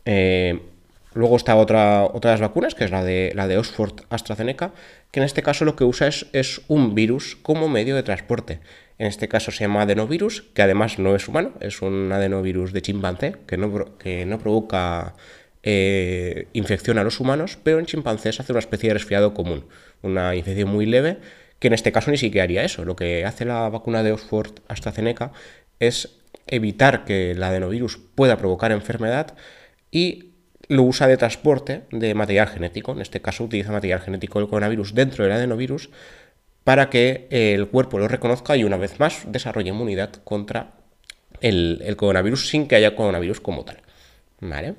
Eh, 0.05 0.61
luego 1.15 1.37
está 1.37 1.55
otra, 1.55 2.05
otras 2.05 2.41
vacunas, 2.41 2.75
que 2.75 2.85
es 2.85 2.91
la 2.91 3.05
de, 3.05 3.31
la 3.37 3.47
de 3.47 3.57
Oxford 3.57 4.01
AstraZeneca, 4.11 4.73
que 5.13 5.21
en 5.21 5.27
este 5.27 5.45
caso 5.45 5.65
lo 5.65 5.77
que 5.77 5.85
usa 5.85 6.09
es, 6.09 6.27
es 6.33 6.61
un 6.67 6.97
virus 6.97 7.37
como 7.37 7.69
medio 7.69 7.95
de 7.95 8.03
transporte. 8.03 8.59
En 8.99 9.07
este 9.07 9.29
caso 9.29 9.53
se 9.53 9.63
llama 9.63 9.83
adenovirus, 9.83 10.43
que 10.55 10.63
además 10.63 10.99
no 10.99 11.15
es 11.15 11.29
humano, 11.29 11.53
es 11.61 11.83
un 11.83 12.11
adenovirus 12.11 12.73
de 12.73 12.83
chimpancé, 12.83 13.37
que 13.47 13.57
no, 13.57 13.97
que 13.97 14.27
no 14.27 14.41
provoca 14.41 15.15
eh, 15.67 16.49
infección 16.53 16.99
a 16.99 17.05
los 17.05 17.21
humanos, 17.21 17.59
pero 17.63 17.79
en 17.79 17.87
chimpancés 17.87 18.39
hace 18.39 18.53
una 18.53 18.59
especie 18.59 18.91
de 18.91 18.95
resfriado 18.95 19.33
común, 19.33 19.65
una 20.03 20.37
infección 20.37 20.69
muy 20.69 20.85
leve, 20.85 21.17
que 21.59 21.69
en 21.69 21.73
este 21.73 21.91
caso 21.91 22.11
ni 22.11 22.19
siquiera 22.19 22.45
haría 22.45 22.65
eso. 22.65 22.85
Lo 22.85 22.97
que 22.97 23.25
hace 23.25 23.47
la 23.47 23.71
vacuna 23.71 24.03
de 24.03 24.13
Oxford 24.13 24.61
AstraZeneca 24.69 25.33
es 25.81 26.19
evitar 26.47 27.07
que 27.07 27.31
el 27.31 27.43
adenovirus 27.43 27.97
pueda 28.15 28.37
provocar 28.37 28.73
enfermedad 28.73 29.35
y 29.91 30.33
lo 30.69 30.83
usa 30.83 31.07
de 31.07 31.17
transporte 31.17 31.85
de 31.91 32.15
material 32.15 32.49
genético. 32.49 32.93
En 32.93 33.01
este 33.01 33.23
caso 33.23 33.45
utiliza 33.45 33.73
material 33.73 34.01
genético 34.01 34.41
del 34.41 34.49
coronavirus 34.49 34.95
dentro 34.95 35.25
del 35.25 35.33
adenovirus 35.33 35.89
para 36.63 36.91
que 36.91 37.27
el 37.31 37.69
cuerpo 37.69 37.99
lo 37.99 38.07
reconozca 38.07 38.55
y 38.55 38.65
una 38.65 38.77
vez 38.77 39.01
más 39.01 39.23
desarrolle 39.27 39.71
inmunidad 39.71 40.11
contra 40.25 40.73
el 41.41 41.95
coronavirus 41.97 42.49
sin 42.49 42.69
que 42.69 42.77
haya 42.77 42.95
coronavirus 42.95 43.41
como 43.41 43.65
tal. 43.65 43.79
¿Vale? 44.41 44.75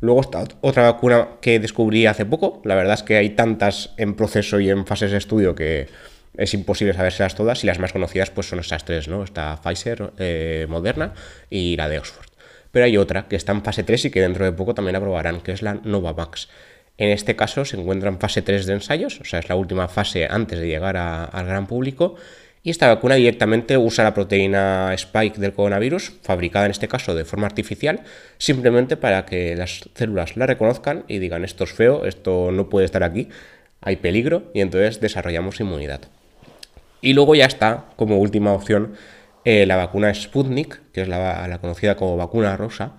Luego 0.00 0.20
está 0.20 0.44
otra 0.60 0.90
vacuna 0.90 1.28
que 1.40 1.58
descubrí 1.58 2.06
hace 2.06 2.26
poco. 2.26 2.60
La 2.64 2.74
verdad 2.74 2.94
es 2.94 3.02
que 3.02 3.16
hay 3.16 3.30
tantas 3.30 3.94
en 3.96 4.14
proceso 4.14 4.60
y 4.60 4.70
en 4.70 4.86
fases 4.86 5.10
de 5.10 5.18
estudio 5.18 5.54
que 5.54 5.88
es 6.36 6.54
imposible 6.54 6.92
sabérselas 6.92 7.34
todas. 7.34 7.64
Y 7.64 7.66
las 7.66 7.78
más 7.78 7.92
conocidas 7.92 8.30
pues 8.30 8.48
son 8.48 8.58
estas 8.58 8.84
tres, 8.84 9.08
¿no? 9.08 9.24
Está 9.24 9.60
Pfizer, 9.62 10.12
eh, 10.18 10.66
Moderna 10.68 11.14
y 11.48 11.76
la 11.76 11.88
de 11.88 11.98
Oxford. 11.98 12.26
Pero 12.70 12.84
hay 12.84 12.98
otra 12.98 13.26
que 13.26 13.36
está 13.36 13.52
en 13.52 13.62
fase 13.62 13.84
3 13.84 14.04
y 14.04 14.10
que 14.10 14.20
dentro 14.20 14.44
de 14.44 14.52
poco 14.52 14.74
también 14.74 14.96
aprobarán, 14.96 15.40
que 15.40 15.52
es 15.52 15.62
la 15.62 15.74
Novavax. 15.74 16.48
En 16.98 17.10
este 17.10 17.34
caso 17.34 17.64
se 17.64 17.78
encuentra 17.78 18.10
en 18.10 18.18
fase 18.18 18.42
3 18.42 18.66
de 18.66 18.74
ensayos, 18.74 19.18
o 19.20 19.24
sea, 19.24 19.38
es 19.38 19.48
la 19.48 19.54
última 19.54 19.88
fase 19.88 20.26
antes 20.28 20.58
de 20.58 20.66
llegar 20.66 20.96
al 20.96 21.46
gran 21.46 21.66
público 21.66 22.16
y 22.66 22.70
esta 22.70 22.88
vacuna 22.88 23.14
directamente 23.14 23.78
usa 23.78 24.02
la 24.02 24.12
proteína 24.12 24.92
spike 24.94 25.38
del 25.38 25.52
coronavirus, 25.52 26.14
fabricada 26.22 26.64
en 26.64 26.72
este 26.72 26.88
caso 26.88 27.14
de 27.14 27.24
forma 27.24 27.46
artificial, 27.46 28.00
simplemente 28.38 28.96
para 28.96 29.24
que 29.24 29.54
las 29.54 29.88
células 29.94 30.36
la 30.36 30.46
reconozcan 30.46 31.04
y 31.06 31.20
digan 31.20 31.44
esto 31.44 31.62
es 31.62 31.72
feo, 31.72 32.06
esto 32.06 32.50
no 32.50 32.68
puede 32.68 32.86
estar 32.86 33.04
aquí, 33.04 33.28
hay 33.82 33.94
peligro 33.94 34.50
y 34.52 34.62
entonces 34.62 35.00
desarrollamos 35.00 35.60
inmunidad. 35.60 36.00
Y 37.00 37.12
luego 37.12 37.36
ya 37.36 37.44
está, 37.44 37.84
como 37.94 38.18
última 38.18 38.52
opción, 38.52 38.94
eh, 39.44 39.64
la 39.64 39.76
vacuna 39.76 40.12
Sputnik, 40.12 40.90
que 40.90 41.02
es 41.02 41.08
la, 41.08 41.58
conocida 41.60 41.94
como 41.94 42.16
vacuna 42.16 42.56
rosa, 42.56 42.94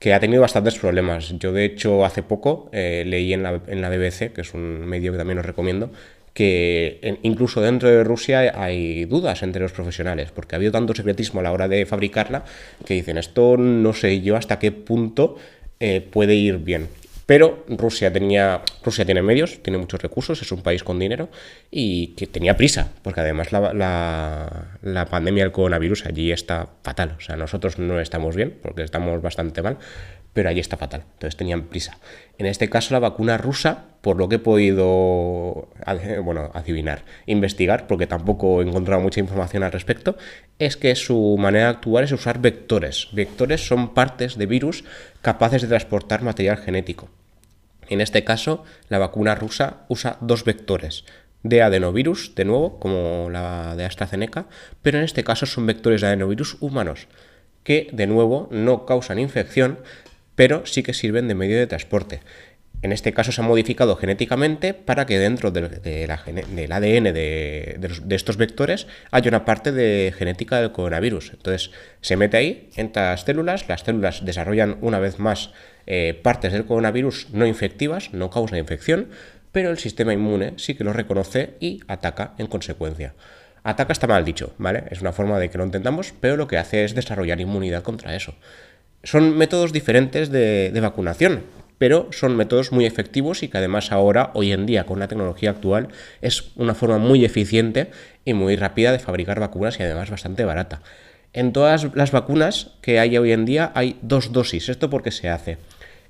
que 0.00 0.14
ha 0.14 0.18
tenido 0.18 0.42
bastantes 0.42 0.76
problemas. 0.80 1.32
Yo, 1.38 1.52
de 1.52 1.64
hecho, 1.64 2.04
hace 2.04 2.24
poco 2.24 2.70
eh, 2.72 3.04
leí 3.06 3.32
en 3.32 3.44
la, 3.44 3.60
en 3.68 3.82
la 3.82 3.88
BBC, 3.88 4.32
que 4.32 4.40
es 4.40 4.52
un 4.52 4.84
medio 4.84 5.12
que 5.12 5.18
también 5.18 5.38
os 5.38 5.46
recomiendo, 5.46 5.92
que 6.34 7.18
incluso 7.22 7.60
dentro 7.60 7.88
de 7.88 8.04
Rusia 8.04 8.52
hay 8.54 9.04
dudas 9.04 9.42
entre 9.42 9.62
los 9.62 9.72
profesionales, 9.72 10.30
porque 10.32 10.54
ha 10.54 10.58
habido 10.58 10.72
tanto 10.72 10.94
secretismo 10.94 11.40
a 11.40 11.42
la 11.42 11.52
hora 11.52 11.68
de 11.68 11.84
fabricarla 11.86 12.44
que 12.86 12.94
dicen, 12.94 13.18
esto 13.18 13.56
no 13.56 13.92
sé 13.92 14.20
yo 14.22 14.36
hasta 14.36 14.58
qué 14.58 14.72
punto 14.72 15.36
eh, 15.80 16.00
puede 16.00 16.34
ir 16.34 16.58
bien. 16.58 16.88
Pero 17.26 17.64
Rusia 17.68 18.12
tenía, 18.12 18.62
Rusia 18.82 19.04
tiene 19.04 19.22
medios, 19.22 19.62
tiene 19.62 19.78
muchos 19.78 20.02
recursos, 20.02 20.42
es 20.42 20.50
un 20.50 20.62
país 20.62 20.82
con 20.82 20.98
dinero 20.98 21.28
y 21.70 22.08
que 22.08 22.26
tenía 22.26 22.56
prisa, 22.56 22.92
porque 23.02 23.20
además 23.20 23.52
la, 23.52 23.72
la, 23.72 24.78
la, 24.82 25.06
pandemia 25.06 25.44
del 25.44 25.52
coronavirus 25.52 26.06
allí 26.06 26.32
está 26.32 26.68
fatal. 26.82 27.14
O 27.16 27.20
sea, 27.20 27.36
nosotros 27.36 27.78
no 27.78 28.00
estamos 28.00 28.34
bien, 28.34 28.58
porque 28.60 28.82
estamos 28.82 29.22
bastante 29.22 29.62
mal, 29.62 29.78
pero 30.32 30.48
allí 30.48 30.60
está 30.60 30.76
fatal. 30.76 31.04
Entonces 31.14 31.36
tenían 31.36 31.64
prisa. 31.64 31.98
En 32.38 32.46
este 32.46 32.68
caso, 32.70 32.94
la 32.94 33.00
vacuna 33.00 33.36
rusa, 33.36 33.84
por 34.00 34.16
lo 34.16 34.28
que 34.28 34.36
he 34.36 34.38
podido 34.38 35.68
bueno, 36.24 36.50
adivinar, 36.54 37.04
investigar, 37.26 37.86
porque 37.86 38.06
tampoco 38.06 38.62
he 38.62 38.66
encontrado 38.66 39.00
mucha 39.00 39.20
información 39.20 39.62
al 39.62 39.72
respecto, 39.72 40.16
es 40.58 40.76
que 40.76 40.94
su 40.94 41.36
manera 41.38 41.66
de 41.66 41.70
actuar 41.72 42.04
es 42.04 42.12
usar 42.12 42.40
vectores. 42.40 43.08
Vectores 43.12 43.66
son 43.66 43.94
partes 43.94 44.36
de 44.38 44.46
virus 44.46 44.84
capaces 45.20 45.62
de 45.62 45.68
transportar 45.68 46.22
material 46.22 46.56
genético. 46.56 47.08
En 47.88 48.00
este 48.00 48.24
caso, 48.24 48.64
la 48.88 48.98
vacuna 48.98 49.34
rusa 49.34 49.84
usa 49.88 50.16
dos 50.20 50.44
vectores 50.44 51.04
de 51.42 51.62
adenovirus, 51.62 52.34
de 52.34 52.44
nuevo, 52.44 52.78
como 52.78 53.28
la 53.30 53.74
de 53.76 53.84
AstraZeneca, 53.84 54.46
pero 54.80 54.98
en 54.98 55.04
este 55.04 55.24
caso 55.24 55.46
son 55.46 55.66
vectores 55.66 56.00
de 56.00 56.06
adenovirus 56.06 56.56
humanos, 56.60 57.08
que 57.64 57.88
de 57.92 58.06
nuevo 58.06 58.48
no 58.50 58.86
causan 58.86 59.18
infección, 59.18 59.80
pero 60.34 60.66
sí 60.66 60.82
que 60.82 60.94
sirven 60.94 61.28
de 61.28 61.34
medio 61.34 61.58
de 61.58 61.66
transporte. 61.66 62.20
En 62.82 62.90
este 62.90 63.12
caso 63.12 63.30
se 63.30 63.40
ha 63.40 63.44
modificado 63.44 63.94
genéticamente 63.94 64.74
para 64.74 65.06
que 65.06 65.20
dentro 65.20 65.52
del 65.52 66.10
ADN 66.10 67.14
de, 67.14 67.78
estos 68.10 68.36
vectores 68.36 68.88
haya 69.12 69.28
una 69.28 69.44
parte 69.44 69.70
de 69.70 70.12
genética 70.16 70.60
del 70.60 70.72
coronavirus. 70.72 71.30
Entonces 71.34 71.70
se 72.00 72.16
mete 72.16 72.36
ahí, 72.38 72.70
entra 72.74 73.12
las 73.12 73.22
células, 73.22 73.68
las 73.68 73.82
células 73.82 74.24
desarrollan 74.24 74.78
una 74.80 74.98
vez 74.98 75.20
más 75.20 75.52
eh, 75.86 76.18
partes 76.20 76.52
del 76.52 76.64
coronavirus 76.64 77.28
no 77.30 77.46
infectivas, 77.46 78.12
no 78.12 78.30
causa 78.30 78.58
infección, 78.58 79.10
pero 79.52 79.70
el 79.70 79.78
sistema 79.78 80.12
inmune 80.12 80.54
sí 80.56 80.74
que 80.74 80.82
lo 80.82 80.92
reconoce 80.92 81.54
y 81.60 81.82
ataca 81.86 82.34
en 82.38 82.48
consecuencia. 82.48 83.14
Ataca 83.62 83.92
está 83.92 84.08
mal 84.08 84.24
dicho, 84.24 84.54
¿vale? 84.58 84.84
Es 84.90 85.00
una 85.00 85.12
forma 85.12 85.38
de 85.38 85.50
que 85.50 85.58
lo 85.58 85.62
entendamos, 85.62 86.12
pero 86.20 86.36
lo 86.36 86.48
que 86.48 86.58
hace 86.58 86.84
es 86.84 86.96
desarrollar 86.96 87.40
inmunidad 87.40 87.84
contra 87.84 88.16
eso. 88.16 88.34
Son 89.04 89.36
métodos 89.36 89.72
diferentes 89.72 90.30
de, 90.30 90.78
vacunación, 90.80 91.42
pero 91.78 92.08
son 92.12 92.36
métodos 92.36 92.70
muy 92.70 92.86
efectivos 92.86 93.42
y 93.42 93.48
que 93.48 93.58
además 93.58 93.90
ahora, 93.90 94.30
hoy 94.34 94.52
en 94.52 94.64
día, 94.64 94.86
con 94.86 95.00
la 95.00 95.08
tecnología 95.08 95.50
actual, 95.50 95.88
es 96.20 96.52
una 96.54 96.74
forma 96.74 96.98
muy 96.98 97.24
eficiente 97.24 97.90
y 98.24 98.34
muy 98.34 98.54
rápida 98.54 98.92
de 98.92 99.00
fabricar 99.00 99.40
vacunas 99.40 99.80
y 99.80 99.82
además 99.82 100.10
bastante 100.10 100.44
barata. 100.44 100.82
En 101.32 101.52
todas 101.52 101.96
las 101.96 102.12
vacunas 102.12 102.72
que 102.80 103.00
hay 103.00 103.16
hoy 103.18 103.32
en 103.32 103.44
día 103.44 103.72
hay 103.74 103.96
dos 104.02 104.32
dosis. 104.32 104.68
¿Esto 104.68 104.88
por 104.88 105.02
qué 105.02 105.10
se 105.10 105.28
hace? 105.28 105.58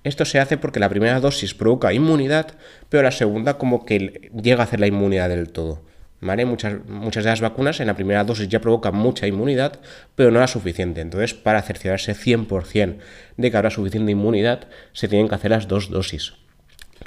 Esto 0.05 0.25
se 0.25 0.41
hace 0.41 0.59
porque 0.59 0.81
la 0.81 0.89
primera 0.89 1.21
dosis 1.21 1.55
provoca 1.55 1.95
inmunidad, 1.95 2.49
pero 2.89 3.05
la 3.05 3.13
segunda 3.13 3.57
como 3.57 3.87
que 3.87 4.31
llega 4.35 4.63
a 4.63 4.65
hacer 4.65 4.81
la 4.81 4.89
inmunidad 4.89 5.29
del 5.29 5.51
todo. 5.51 5.81
Muchas, 6.23 6.75
muchas 6.87 7.25
de 7.25 7.31
las 7.31 7.41
vacunas 7.41 7.81
en 7.81 7.89
la 7.89 7.97
primera 7.97 8.23
dosis 8.23 8.49
ya 8.49 8.61
provocan 8.61 8.95
mucha 8.95 9.27
inmunidad, 9.27 9.81
pero 10.15 10.31
no 10.31 10.39
la 10.39 10.47
suficiente. 10.47 11.01
Entonces, 11.01 11.35
para 11.35 11.61
cerciorarse 11.63 12.15
100% 12.15 12.99
de 13.37 13.51
que 13.51 13.57
habrá 13.57 13.71
suficiente 13.71 14.13
inmunidad, 14.13 14.69
se 14.93 15.09
tienen 15.09 15.29
que 15.29 15.35
hacer 15.35 15.51
las 15.51 15.67
dos 15.67 15.91
dosis. 15.91 16.35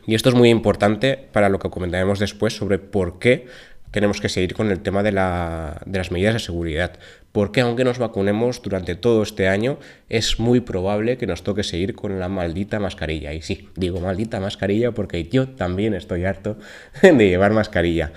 Y 0.06 0.16
esto 0.16 0.28
es 0.28 0.36
muy 0.36 0.50
importante 0.50 1.18
para 1.32 1.48
lo 1.48 1.60
que 1.60 1.70
comentaremos 1.70 2.20
después 2.20 2.58
sobre 2.58 2.78
por 2.78 3.18
qué 3.18 3.48
tenemos 3.92 4.20
que 4.20 4.28
seguir 4.28 4.54
con 4.54 4.70
el 4.70 4.82
tema 4.82 5.04
de, 5.04 5.12
de, 5.12 5.98
las 5.98 6.12
medidas 6.12 6.34
de 6.34 6.40
seguridad. 6.40 7.00
Porque 7.32 7.62
aunque 7.62 7.86
nos 7.86 7.98
vacunemos 7.98 8.62
durante 8.62 8.96
todo 8.96 9.24
este 9.24 9.48
año, 9.48 9.78
es 10.10 10.38
muy 10.40 10.60
probable 10.60 11.18
que 11.18 11.28
nos 11.28 11.44
toque 11.44 11.64
seguir 11.64 11.96
con 11.96 12.20
la 12.20 12.28
maldita 12.28 12.82
mascarilla. 12.82 13.34
Y 13.34 13.42
sí, 13.42 13.70
digo 13.76 14.02
maldita 14.02 14.42
mascarilla 14.42 14.92
porque 14.92 15.24
yo 15.24 15.48
también 15.48 15.94
estoy 15.94 16.26
harto 16.26 16.58
de 17.02 17.30
llevar 17.30 17.54
mascarilla. 17.54 18.12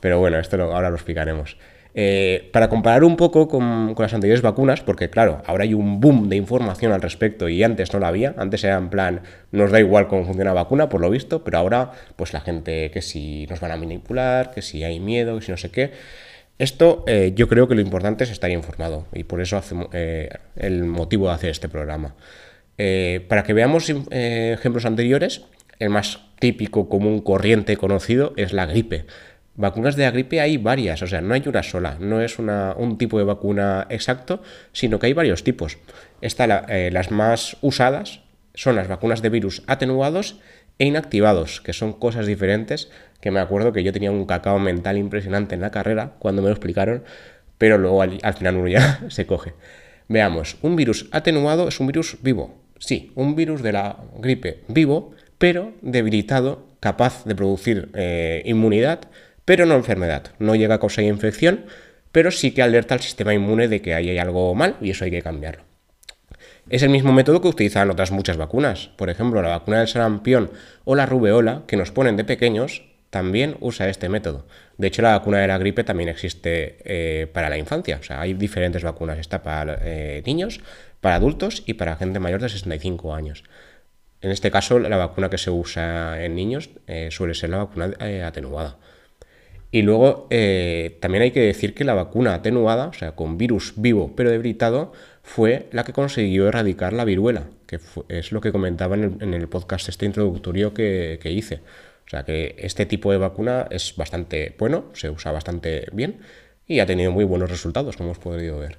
Pero 0.00 0.18
bueno, 0.18 0.38
esto 0.38 0.62
ahora 0.62 0.90
lo 0.90 0.96
explicaremos. 0.96 1.56
Eh, 1.92 2.48
para 2.52 2.68
comparar 2.68 3.02
un 3.02 3.16
poco 3.16 3.48
con, 3.48 3.94
las 3.98 4.14
anteriores 4.14 4.42
vacunas, 4.42 4.80
porque 4.80 5.10
claro, 5.10 5.42
ahora 5.46 5.64
hay 5.64 5.74
un 5.74 6.00
boom 6.00 6.28
de 6.28 6.36
información 6.36 6.92
al 6.92 7.02
respecto 7.02 7.48
y 7.48 7.64
antes 7.64 7.92
no 7.92 7.98
la 7.98 8.08
había, 8.08 8.34
antes 8.36 8.62
era 8.62 8.76
en 8.76 8.90
plan, 8.90 9.22
nos 9.50 9.72
da 9.72 9.80
igual 9.80 10.06
cómo 10.06 10.24
funciona 10.24 10.50
la 10.50 10.62
vacuna, 10.62 10.88
por 10.88 11.00
lo 11.00 11.10
visto, 11.10 11.42
pero 11.42 11.58
ahora 11.58 11.90
pues 12.14 12.32
la 12.32 12.40
gente 12.40 12.90
que 12.92 13.02
si 13.02 13.46
nos 13.48 13.60
van 13.60 13.72
a 13.72 13.76
manipular, 13.76 14.52
que 14.52 14.62
si 14.62 14.84
hay 14.84 15.00
miedo, 15.00 15.36
que 15.38 15.44
si 15.44 15.50
no 15.50 15.58
sé 15.58 15.70
qué. 15.70 15.90
Esto 16.58 17.04
eh, 17.08 17.32
yo 17.34 17.48
creo 17.48 17.66
que 17.66 17.74
lo 17.74 17.80
importante 17.80 18.22
es 18.22 18.30
estar 18.30 18.50
informado 18.50 19.06
y 19.12 19.24
por 19.24 19.40
eso 19.40 19.56
hace, 19.56 19.74
eh, 19.92 20.28
el 20.56 20.84
motivo 20.84 21.28
de 21.28 21.34
hacer 21.34 21.50
este 21.50 21.68
programa. 21.68 22.14
para 23.28 23.42
que 23.42 23.52
veamos 23.52 23.92
ejemplos 24.10 24.86
anteriores, 24.86 25.42
el 25.78 25.90
más 25.90 26.20
típico, 26.38 26.88
común, 26.88 27.20
corriente, 27.20 27.76
conocido 27.76 28.32
es 28.36 28.52
la 28.52 28.66
gripe. 28.66 29.06
Vacunas 29.60 29.94
de 29.94 30.04
la 30.04 30.10
gripe 30.10 30.40
hay 30.40 30.56
varias, 30.56 31.02
o 31.02 31.06
sea, 31.06 31.20
no 31.20 31.34
hay 31.34 31.42
una 31.44 31.62
sola, 31.62 31.98
no 32.00 32.22
es 32.22 32.38
un 32.38 32.96
tipo 32.96 33.18
de 33.18 33.24
vacuna 33.24 33.86
exacto, 33.90 34.42
sino 34.72 34.98
que 34.98 35.08
hay 35.08 35.12
varios 35.12 35.44
tipos. 35.44 35.76
Eh, 36.22 36.90
las 36.90 37.10
más 37.10 37.58
usadas 37.60 38.20
son 38.54 38.74
las 38.74 38.88
vacunas 38.88 39.20
de 39.20 39.28
virus 39.28 39.62
atenuados 39.66 40.40
e 40.78 40.86
inactivados, 40.86 41.60
que 41.60 41.74
son 41.74 41.92
cosas 41.92 42.26
diferentes, 42.26 42.90
que 43.20 43.30
me 43.30 43.38
acuerdo 43.38 43.74
que 43.74 43.82
yo 43.84 43.92
tenía 43.92 44.10
un 44.10 44.24
cacao 44.24 44.58
mental 44.58 44.96
impresionante 44.96 45.56
en 45.56 45.60
la 45.60 45.70
carrera 45.70 46.14
cuando 46.18 46.40
me 46.40 46.48
lo 46.48 46.54
explicaron, 46.54 47.04
pero 47.58 47.76
luego 47.76 48.00
al, 48.00 48.18
al 48.22 48.32
final 48.32 48.56
uno 48.56 48.68
ya 48.68 49.00
se 49.10 49.26
coge. 49.26 49.52
Veamos, 50.08 50.56
un 50.62 50.74
virus 50.74 51.06
atenuado 51.12 51.68
es 51.68 51.78
un 51.80 51.86
virus 51.86 52.16
vivo, 52.22 52.62
sí, 52.78 53.12
un 53.14 53.36
virus 53.36 53.62
de 53.62 53.72
la 53.72 53.98
gripe 54.20 54.60
vivo, 54.68 55.12
pero 55.36 55.74
debilitado, 55.82 56.66
capaz 56.80 57.24
de 57.24 57.34
producir 57.34 57.90
eh, 57.92 58.42
inmunidad, 58.46 59.00
pero 59.50 59.66
no 59.66 59.74
enfermedad. 59.74 60.30
No 60.38 60.54
llega 60.54 60.76
a 60.76 60.78
causar 60.78 61.02
infección, 61.02 61.64
pero 62.12 62.30
sí 62.30 62.52
que 62.52 62.62
alerta 62.62 62.94
al 62.94 63.00
sistema 63.00 63.34
inmune 63.34 63.66
de 63.66 63.82
que 63.82 63.94
ahí 63.94 64.08
hay 64.08 64.18
algo 64.18 64.54
mal 64.54 64.76
y 64.80 64.90
eso 64.90 65.04
hay 65.04 65.10
que 65.10 65.22
cambiarlo. 65.22 65.64
Es 66.68 66.84
el 66.84 66.90
mismo 66.90 67.12
método 67.12 67.40
que 67.40 67.48
utilizan 67.48 67.90
otras 67.90 68.12
muchas 68.12 68.36
vacunas. 68.36 68.90
Por 68.96 69.10
ejemplo, 69.10 69.42
la 69.42 69.48
vacuna 69.48 69.78
del 69.78 69.88
sarampión 69.88 70.52
o 70.84 70.94
la 70.94 71.04
rubeola, 71.04 71.64
que 71.66 71.76
nos 71.76 71.90
ponen 71.90 72.16
de 72.16 72.22
pequeños, 72.22 72.84
también 73.10 73.56
usa 73.58 73.88
este 73.88 74.08
método. 74.08 74.46
De 74.78 74.86
hecho, 74.86 75.02
la 75.02 75.18
vacuna 75.18 75.38
de 75.38 75.48
la 75.48 75.58
gripe 75.58 75.82
también 75.82 76.10
existe 76.10 76.76
eh, 76.84 77.26
para 77.26 77.48
la 77.48 77.58
infancia. 77.58 77.98
O 78.00 78.04
sea, 78.04 78.20
hay 78.20 78.34
diferentes 78.34 78.84
vacunas. 78.84 79.18
Está 79.18 79.42
para 79.42 79.80
eh, 79.82 80.22
niños, 80.26 80.60
para 81.00 81.16
adultos 81.16 81.64
y 81.66 81.74
para 81.74 81.96
gente 81.96 82.20
mayor 82.20 82.40
de 82.40 82.50
65 82.50 83.16
años. 83.16 83.42
En 84.20 84.30
este 84.30 84.52
caso, 84.52 84.78
la 84.78 84.96
vacuna 84.96 85.28
que 85.28 85.38
se 85.38 85.50
usa 85.50 86.22
en 86.22 86.36
niños 86.36 86.70
eh, 86.86 87.08
suele 87.10 87.34
ser 87.34 87.50
la 87.50 87.64
vacuna 87.64 87.96
atenuada. 88.24 88.76
Y 89.72 89.82
luego 89.82 90.26
eh, 90.30 90.98
también 91.00 91.22
hay 91.22 91.30
que 91.30 91.40
decir 91.40 91.74
que 91.74 91.84
la 91.84 91.94
vacuna 91.94 92.34
atenuada, 92.34 92.88
o 92.88 92.92
sea, 92.92 93.12
con 93.12 93.38
virus 93.38 93.74
vivo 93.76 94.12
pero 94.16 94.30
debilitado, 94.30 94.92
fue 95.22 95.68
la 95.70 95.84
que 95.84 95.92
consiguió 95.92 96.48
erradicar 96.48 96.92
la 96.92 97.04
viruela, 97.04 97.48
que 97.66 97.78
es 98.08 98.32
lo 98.32 98.40
que 98.40 98.50
comentaba 98.52 98.96
en 98.96 99.34
el, 99.34 99.48
podcast 99.48 99.88
este 99.88 100.06
introductorio 100.06 100.74
que, 100.74 101.18
hice. 101.24 101.60
O 102.06 102.10
sea 102.10 102.24
que 102.24 102.56
este 102.58 102.86
tipo 102.86 103.12
de 103.12 103.18
vacuna 103.18 103.68
es 103.70 103.94
bastante 103.96 104.56
bueno, 104.58 104.86
se 104.94 105.10
usa 105.10 105.30
bastante 105.30 105.86
bien 105.92 106.18
y 106.66 106.80
ha 106.80 106.86
tenido 106.86 107.12
muy 107.12 107.24
buenos 107.24 107.50
resultados, 107.50 107.96
como 107.96 108.08
hemos 108.08 108.18
podido 108.18 108.58
ver. 108.58 108.78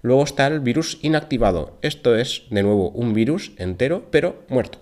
Luego 0.00 0.24
está 0.24 0.46
el 0.46 0.60
virus 0.60 0.98
inactivado. 1.02 1.78
Esto 1.82 2.16
es, 2.16 2.44
de 2.50 2.62
nuevo, 2.62 2.90
un 2.90 3.14
virus 3.14 3.52
entero, 3.58 4.06
pero 4.10 4.42
muerto. 4.48 4.78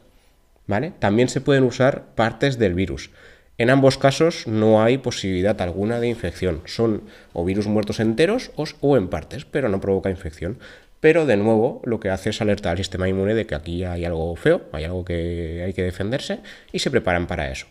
¿Vale? 0.67 0.93
También 0.99 1.29
se 1.29 1.41
pueden 1.41 1.65
usar 1.65 2.15
partes 2.15 2.59
del 2.59 2.75
virus. 2.75 3.11
En 3.59 3.71
ambos 3.71 3.99
casos 3.99 4.47
no 4.47 4.83
hay 4.83 4.99
posibilidad 4.99 5.61
alguna 5.61 6.01
de 6.01 6.09
infección. 6.09 6.63
Son 6.65 7.03
o 7.33 7.45
virus 7.45 7.67
muertos 7.67 8.01
enteros 8.01 8.51
o, 8.57 8.97
en 8.97 9.09
partes, 9.09 9.45
pero 9.45 9.69
no 9.69 9.81
provoca 9.81 10.11
infección. 10.11 10.59
Pero 11.01 11.27
de 11.27 11.37
nuevo 11.37 11.83
lo 11.85 12.01
que 12.01 12.11
hace 12.11 12.31
es 12.31 12.41
alertar 12.41 12.73
al 12.73 12.79
sistema 12.79 13.09
inmune 13.09 13.35
de 13.35 13.47
que 13.47 13.55
aquí 13.55 13.85
hay 13.85 14.05
algo 14.05 14.35
feo, 14.37 14.63
hay 14.73 14.85
algo 14.85 15.05
que 15.05 15.63
hay 15.65 15.73
que 15.73 15.83
defenderse 15.83 16.41
y 16.73 16.79
se 16.79 16.91
preparan 16.91 17.27
para 17.27 17.51
eso. 17.51 17.67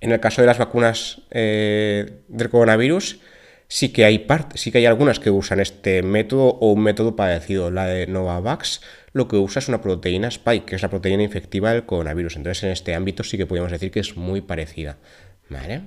En 0.00 0.12
el 0.12 0.20
caso 0.20 0.42
de 0.42 0.46
las 0.46 0.58
vacunas 0.58 1.22
eh, 1.30 2.18
del 2.28 2.50
coronavirus, 2.50 3.20
sí 3.72 3.88
que 3.88 4.04
hay 4.04 4.26
sí 4.54 4.70
que 4.70 4.78
hay 4.78 4.86
algunas 4.86 5.18
que 5.18 5.30
usan 5.30 5.58
este 5.58 6.02
método 6.02 6.58
o 6.60 6.72
un 6.72 6.82
método 6.82 7.16
parecido. 7.16 7.70
La 7.70 7.86
de 7.86 8.06
Novavax 8.06 8.82
lo 9.14 9.28
que 9.28 9.36
usa 9.36 9.60
es 9.60 9.68
una 9.68 9.80
proteína 9.80 10.28
spike, 10.28 10.66
que 10.66 10.76
es 10.76 10.82
la 10.82 10.90
proteína 10.90 11.22
infectiva 11.22 11.72
del 11.72 11.86
coronavirus. 11.86 12.36
Entonces, 12.36 12.64
en 12.64 12.70
este 12.70 12.94
ámbito 12.94 13.24
sí 13.24 13.38
que 13.38 13.46
podemos 13.46 13.70
decir 13.70 13.90
que 13.90 14.00
es 14.00 14.14
muy 14.16 14.42
parecida. 14.42 14.98
¿Vale? 15.48 15.82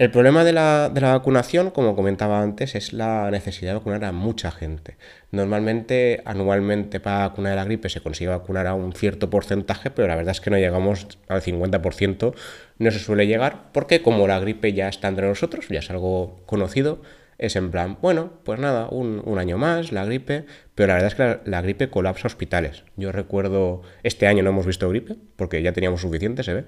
El 0.00 0.10
problema 0.10 0.44
de 0.44 0.54
la, 0.54 0.90
vacunación, 0.94 1.70
como 1.70 1.94
comentaba 1.94 2.40
antes, 2.40 2.74
es 2.74 2.94
la 2.94 3.30
necesidad 3.30 3.72
de 3.72 3.78
vacunar 3.80 4.02
a 4.06 4.12
mucha 4.12 4.50
gente. 4.50 4.96
Normalmente, 5.30 6.22
anualmente 6.24 7.00
para 7.00 7.28
vacunar 7.28 7.56
la 7.56 7.66
gripe 7.66 7.90
se 7.90 8.00
consigue 8.00 8.30
vacunar 8.30 8.66
a 8.66 8.72
un 8.72 8.94
cierto 8.94 9.28
porcentaje, 9.28 9.90
pero 9.90 10.08
la 10.08 10.16
verdad 10.16 10.30
es 10.30 10.40
que 10.40 10.48
no 10.48 10.56
llegamos 10.56 11.06
al 11.28 11.42
50%, 11.42 12.34
no 12.78 12.90
se 12.90 12.98
suele 12.98 13.26
llegar, 13.26 13.70
porque 13.72 14.00
como 14.00 14.26
la 14.26 14.40
gripe 14.40 14.72
ya 14.72 14.88
está 14.88 15.08
entre 15.08 15.28
nosotros, 15.28 15.68
ya 15.68 15.80
es 15.80 15.90
algo 15.90 16.40
conocido, 16.46 17.02
es 17.36 17.54
en 17.56 17.70
plan, 17.70 17.98
bueno, 18.00 18.32
pues 18.44 18.58
nada, 18.58 18.88
un, 18.88 19.38
año 19.38 19.58
más, 19.58 19.92
la 19.92 20.06
gripe, 20.06 20.46
pero 20.74 20.88
la 20.88 20.94
verdad 20.94 21.08
es 21.08 21.14
que 21.14 21.22
la, 21.24 21.40
la, 21.44 21.60
gripe 21.60 21.90
colapsa 21.90 22.26
hospitales. 22.26 22.84
Yo 22.96 23.12
recuerdo, 23.12 23.82
este 24.02 24.26
año 24.26 24.42
no 24.42 24.48
hemos 24.48 24.64
visto 24.64 24.88
gripe, 24.88 25.16
porque 25.36 25.62
ya 25.62 25.72
teníamos 25.72 26.00
suficiente, 26.00 26.42
se 26.42 26.54
ve, 26.54 26.64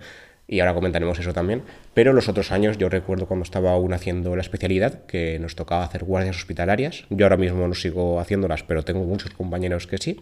y 0.52 0.60
ahora 0.60 0.74
comentaremos 0.74 1.18
eso 1.18 1.32
también. 1.32 1.62
Pero 1.94 2.12
los 2.12 2.28
otros 2.28 2.52
años, 2.52 2.76
yo 2.76 2.90
recuerdo 2.90 3.24
cuando 3.24 3.42
estaba 3.42 3.72
aún 3.72 3.94
haciendo 3.94 4.36
la 4.36 4.42
especialidad, 4.42 5.06
que 5.06 5.38
nos 5.38 5.56
tocaba 5.56 5.82
hacer 5.82 6.04
guardias 6.04 6.36
hospitalarias. 6.36 7.04
Yo 7.08 7.24
ahora 7.24 7.38
mismo 7.38 7.66
no 7.66 7.72
sigo 7.74 8.20
haciéndolas, 8.20 8.62
pero 8.62 8.84
tengo 8.84 9.02
muchos 9.02 9.30
compañeros 9.30 9.86
que 9.86 9.96
sí. 9.96 10.20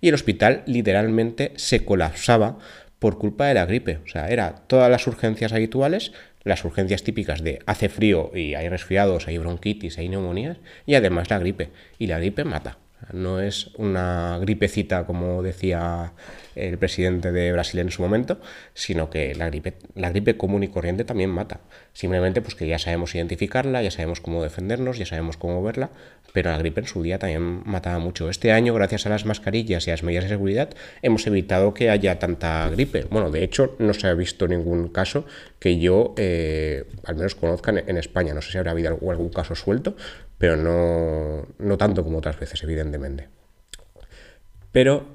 Y 0.00 0.10
el 0.10 0.14
hospital 0.14 0.62
literalmente 0.66 1.50
se 1.56 1.84
colapsaba 1.84 2.56
por 3.00 3.18
culpa 3.18 3.46
de 3.46 3.54
la 3.54 3.66
gripe. 3.66 3.98
O 4.04 4.06
sea, 4.06 4.28
era 4.28 4.54
todas 4.68 4.88
las 4.88 5.08
urgencias 5.08 5.52
habituales, 5.52 6.12
las 6.44 6.64
urgencias 6.64 7.02
típicas 7.02 7.42
de 7.42 7.58
hace 7.66 7.88
frío 7.88 8.30
y 8.32 8.54
hay 8.54 8.68
resfriados, 8.68 9.26
hay 9.26 9.38
bronquitis, 9.38 9.98
hay 9.98 10.08
neumonías, 10.08 10.58
y 10.86 10.94
además 10.94 11.30
la 11.30 11.40
gripe. 11.40 11.70
Y 11.98 12.06
la 12.06 12.20
gripe 12.20 12.44
mata. 12.44 12.78
No 13.12 13.40
es 13.40 13.72
una 13.76 14.38
gripecita, 14.40 15.04
como 15.04 15.42
decía 15.42 16.12
el 16.54 16.78
presidente 16.78 17.32
de 17.32 17.52
Brasil 17.52 17.80
en 17.80 17.90
su 17.90 18.02
momento, 18.02 18.40
sino 18.74 19.10
que 19.10 19.34
la 19.34 19.46
gripe, 19.46 19.74
la 19.94 20.10
gripe 20.10 20.36
común 20.36 20.62
y 20.62 20.68
corriente 20.68 21.04
también 21.04 21.30
mata. 21.30 21.60
Simplemente 21.92 22.40
pues 22.40 22.54
que 22.54 22.66
ya 22.66 22.78
sabemos 22.78 23.14
identificarla, 23.14 23.82
ya 23.82 23.90
sabemos 23.90 24.20
cómo 24.20 24.42
defendernos, 24.42 24.98
ya 24.98 25.06
sabemos 25.06 25.36
cómo 25.36 25.62
verla, 25.62 25.90
pero 26.32 26.50
la 26.50 26.58
gripe 26.58 26.80
en 26.80 26.86
su 26.86 27.02
día 27.02 27.18
también 27.18 27.62
mataba 27.64 27.98
mucho. 27.98 28.28
Este 28.28 28.52
año, 28.52 28.74
gracias 28.74 29.06
a 29.06 29.08
las 29.08 29.24
mascarillas 29.24 29.86
y 29.86 29.90
a 29.90 29.94
las 29.94 30.02
medidas 30.02 30.24
de 30.24 30.30
seguridad, 30.30 30.70
hemos 31.02 31.26
evitado 31.26 31.74
que 31.74 31.90
haya 31.90 32.18
tanta 32.18 32.68
gripe. 32.70 33.06
Bueno, 33.10 33.30
de 33.30 33.44
hecho, 33.44 33.76
no 33.78 33.94
se 33.94 34.06
ha 34.08 34.14
visto 34.14 34.48
ningún 34.48 34.88
caso 34.88 35.26
que 35.58 35.78
yo, 35.78 36.14
eh, 36.16 36.84
al 37.04 37.16
menos 37.16 37.34
conozca 37.34 37.72
en 37.72 37.96
España. 37.96 38.34
No 38.34 38.42
sé 38.42 38.52
si 38.52 38.58
habrá 38.58 38.72
habido 38.72 38.98
algún 39.10 39.28
caso 39.28 39.54
suelto, 39.54 39.96
pero 40.38 40.56
no, 40.56 41.46
no 41.58 41.78
tanto 41.78 42.04
como 42.04 42.18
otras 42.18 42.38
veces, 42.38 42.62
evidentemente. 42.62 43.28
Pero 44.72 45.06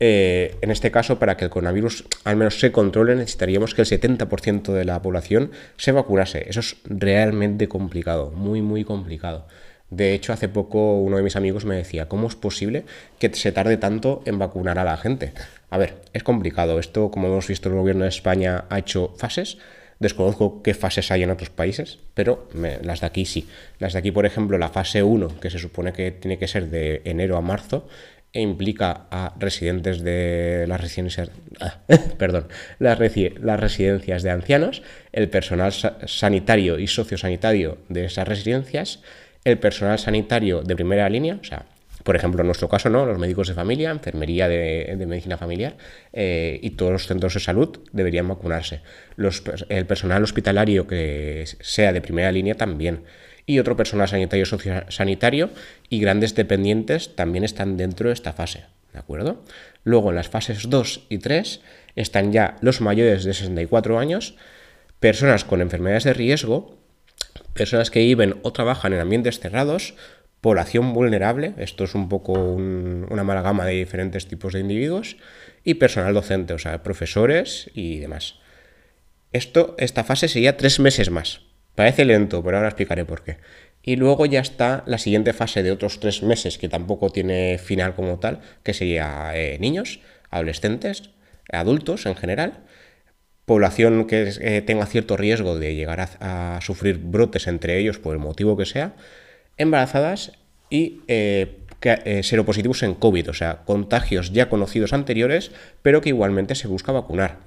eh, 0.00 0.56
en 0.60 0.70
este 0.70 0.90
caso, 0.90 1.18
para 1.18 1.36
que 1.36 1.44
el 1.44 1.50
coronavirus 1.50 2.04
al 2.24 2.36
menos 2.36 2.60
se 2.60 2.70
controle, 2.70 3.16
necesitaríamos 3.16 3.74
que 3.74 3.82
el 3.82 3.88
70% 3.88 4.72
de 4.72 4.84
la 4.84 5.02
población 5.02 5.50
se 5.76 5.92
vacunase. 5.92 6.48
Eso 6.48 6.60
es 6.60 6.76
realmente 6.84 7.68
complicado, 7.68 8.30
muy, 8.30 8.62
muy 8.62 8.84
complicado. 8.84 9.46
De 9.90 10.12
hecho, 10.12 10.32
hace 10.32 10.48
poco 10.48 10.98
uno 10.98 11.16
de 11.16 11.22
mis 11.22 11.36
amigos 11.36 11.64
me 11.64 11.74
decía, 11.74 12.08
¿cómo 12.08 12.28
es 12.28 12.36
posible 12.36 12.84
que 13.18 13.32
se 13.34 13.52
tarde 13.52 13.78
tanto 13.78 14.22
en 14.26 14.38
vacunar 14.38 14.78
a 14.78 14.84
la 14.84 14.96
gente? 14.98 15.32
A 15.70 15.78
ver, 15.78 15.96
es 16.12 16.22
complicado. 16.22 16.78
Esto, 16.78 17.10
como 17.10 17.28
hemos 17.28 17.48
visto, 17.48 17.68
el 17.68 17.74
gobierno 17.74 18.04
de 18.04 18.10
España 18.10 18.64
ha 18.68 18.78
hecho 18.78 19.14
fases. 19.16 19.58
Desconozco 19.98 20.62
qué 20.62 20.74
fases 20.74 21.10
hay 21.10 21.24
en 21.24 21.30
otros 21.30 21.50
países, 21.50 21.98
pero 22.14 22.48
las 22.82 23.00
de 23.00 23.06
aquí 23.06 23.24
sí. 23.24 23.48
Las 23.78 23.94
de 23.94 23.98
aquí, 23.98 24.12
por 24.12 24.26
ejemplo, 24.26 24.56
la 24.58 24.68
fase 24.68 25.02
1, 25.02 25.40
que 25.40 25.50
se 25.50 25.58
supone 25.58 25.92
que 25.92 26.12
tiene 26.12 26.38
que 26.38 26.46
ser 26.46 26.68
de 26.68 27.02
enero 27.04 27.36
a 27.36 27.40
marzo, 27.40 27.88
e 28.32 28.40
implica 28.40 29.06
a 29.10 29.34
residentes 29.38 30.02
de 30.02 30.66
las 30.68 30.80
residencias, 30.80 31.30
ah, 31.60 31.80
perdón, 32.18 32.48
las, 32.78 32.98
residencias 32.98 34.22
de 34.22 34.30
ancianos, 34.30 34.82
el 35.12 35.28
personal 35.28 35.72
sanitario 35.72 36.78
y 36.78 36.86
sociosanitario 36.86 37.78
de 37.88 38.04
esas 38.04 38.28
residencias, 38.28 39.00
el 39.44 39.58
personal 39.58 39.98
sanitario 39.98 40.62
de 40.62 40.76
primera 40.76 41.08
línea, 41.08 41.38
o 41.40 41.44
sea, 41.44 41.66
por 42.04 42.16
ejemplo, 42.16 42.40
en 42.40 42.46
nuestro 42.46 42.68
caso, 42.68 42.88
¿no? 42.88 43.04
Los 43.04 43.18
médicos 43.18 43.48
de 43.48 43.54
familia, 43.54 43.90
enfermería 43.90 44.48
de, 44.48 44.96
medicina 45.06 45.36
familiar 45.36 45.76
eh, 46.12 46.58
y 46.62 46.70
todos 46.70 46.92
los 46.92 47.06
centros 47.06 47.34
de 47.34 47.40
salud 47.40 47.80
deberían 47.92 48.28
vacunarse. 48.28 48.80
Los, 49.16 49.42
el 49.68 49.84
personal 49.84 50.22
hospitalario 50.22 50.86
que 50.86 51.44
sea 51.60 51.92
de 51.92 52.00
primera 52.00 52.32
línea 52.32 52.54
también. 52.54 53.04
Y 53.48 53.60
otro 53.60 53.78
personal 53.78 54.06
sanitario 54.06 54.44
sociosanitario 54.44 55.48
y 55.88 56.00
grandes 56.00 56.34
dependientes 56.34 57.16
también 57.16 57.44
están 57.44 57.78
dentro 57.78 58.10
de 58.10 58.12
esta 58.12 58.34
fase. 58.34 58.66
¿De 58.92 58.98
acuerdo? 58.98 59.42
Luego 59.84 60.10
en 60.10 60.16
las 60.16 60.28
fases 60.28 60.68
2 60.68 61.06
y 61.08 61.16
3 61.16 61.62
están 61.96 62.30
ya 62.30 62.58
los 62.60 62.82
mayores 62.82 63.24
de 63.24 63.32
64 63.32 63.98
años, 63.98 64.36
personas 65.00 65.46
con 65.46 65.62
enfermedades 65.62 66.04
de 66.04 66.12
riesgo, 66.12 66.76
personas 67.54 67.90
que 67.90 68.00
viven 68.00 68.38
o 68.42 68.52
trabajan 68.52 68.92
en 68.92 69.00
ambientes 69.00 69.40
cerrados, 69.40 69.94
población 70.42 70.92
vulnerable, 70.92 71.54
esto 71.56 71.84
es 71.84 71.94
un 71.94 72.10
poco 72.10 72.32
una 72.32 73.22
amalgama 73.22 73.64
de 73.64 73.72
diferentes 73.72 74.28
tipos 74.28 74.52
de 74.52 74.60
individuos, 74.60 75.16
y 75.64 75.74
personal 75.74 76.12
docente, 76.12 76.52
o 76.52 76.58
sea, 76.58 76.82
profesores 76.82 77.70
y 77.72 77.98
demás. 77.98 78.34
Esto, 79.32 79.74
esta 79.78 80.04
fase 80.04 80.28
sería 80.28 80.58
tres 80.58 80.80
meses 80.80 81.10
más. 81.10 81.47
Parece 81.78 82.04
lento, 82.04 82.42
pero 82.42 82.56
ahora 82.56 82.70
explicaré 82.70 83.04
por 83.04 83.22
qué. 83.22 83.36
Y 83.84 83.94
luego 83.94 84.26
ya 84.26 84.40
está 84.40 84.82
la 84.86 84.98
siguiente 84.98 85.32
fase 85.32 85.62
de 85.62 85.70
otros 85.70 86.00
tres 86.00 86.24
meses, 86.24 86.58
que 86.58 86.68
tampoco 86.68 87.10
tiene 87.10 87.56
final 87.56 87.94
como 87.94 88.18
tal, 88.18 88.40
que 88.64 88.74
sería 88.74 89.30
eh, 89.36 89.58
niños, 89.60 90.00
adolescentes, 90.28 91.10
adultos 91.52 92.06
en 92.06 92.16
general, 92.16 92.64
población 93.44 94.08
que 94.08 94.28
eh, 94.40 94.60
tenga 94.60 94.86
cierto 94.86 95.16
riesgo 95.16 95.56
de 95.56 95.76
llegar 95.76 96.00
a 96.18 96.58
sufrir 96.62 96.98
brotes 96.98 97.46
entre 97.46 97.78
ellos 97.78 98.00
por 98.00 98.12
el 98.12 98.18
motivo 98.18 98.56
que 98.56 98.66
sea, 98.66 98.96
embarazadas 99.56 100.32
y 100.70 101.02
eh, 101.06 101.60
seropositivos 102.24 102.82
en 102.82 102.94
COVID, 102.94 103.30
o 103.30 103.34
sea, 103.34 103.58
contagios 103.64 104.32
ya 104.32 104.48
conocidos 104.48 104.92
anteriores, 104.92 105.52
pero 105.82 106.00
que 106.00 106.08
igualmente 106.08 106.56
se 106.56 106.66
busca 106.66 106.90
vacunar. 106.90 107.38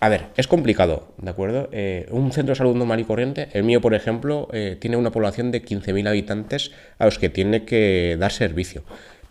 A 0.00 0.08
ver, 0.08 0.26
es 0.36 0.46
complicado, 0.46 1.08
¿de 1.18 1.30
acuerdo? 1.30 1.70
un 2.10 2.32
centro 2.32 2.52
de 2.52 2.56
salud 2.56 2.76
normal 2.76 3.00
y 3.00 3.04
corriente, 3.04 3.48
el 3.52 3.64
mío, 3.64 3.80
por 3.80 3.94
ejemplo, 3.94 4.48
tiene 4.78 4.96
una 4.96 5.10
población 5.10 5.50
de 5.50 5.62
15.000 5.62 6.08
habitantes 6.08 6.72
a 6.98 7.06
los 7.06 7.18
que 7.18 7.30
tiene 7.30 7.64
que 7.64 8.16
dar 8.18 8.32
servicio. 8.32 8.84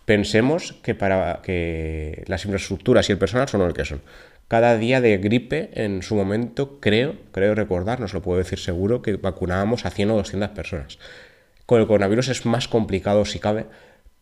Pensemos 0.04 0.74
que 0.82 0.94
para 0.94 1.40
que 1.42 2.24
las 2.26 2.44
infraestructuras 2.44 3.08
y 3.08 3.12
el 3.12 3.18
personal 3.18 3.48
son 3.48 3.66
lo 3.66 3.72
que 3.72 3.84
son. 3.84 4.02
Cada 4.48 4.76
día 4.76 5.00
de 5.00 5.16
gripe, 5.16 5.70
en 5.72 6.02
su 6.02 6.14
momento, 6.14 6.78
creo, 6.80 7.14
creo 7.32 7.54
recordar, 7.54 8.00
no 8.00 8.04
os 8.04 8.12
lo 8.12 8.20
puedo 8.20 8.38
decir 8.38 8.58
seguro, 8.58 9.00
que 9.00 9.16
vacunábamos 9.16 9.86
a 9.86 9.90
100 9.90 10.10
o 10.10 10.16
200 10.16 10.50
personas. 10.50 10.98
Con 11.64 11.80
el 11.80 11.86
coronavirus 11.86 12.28
es 12.28 12.44
más 12.44 12.68
complicado 12.68 13.24
si 13.24 13.38
cabe, 13.38 13.64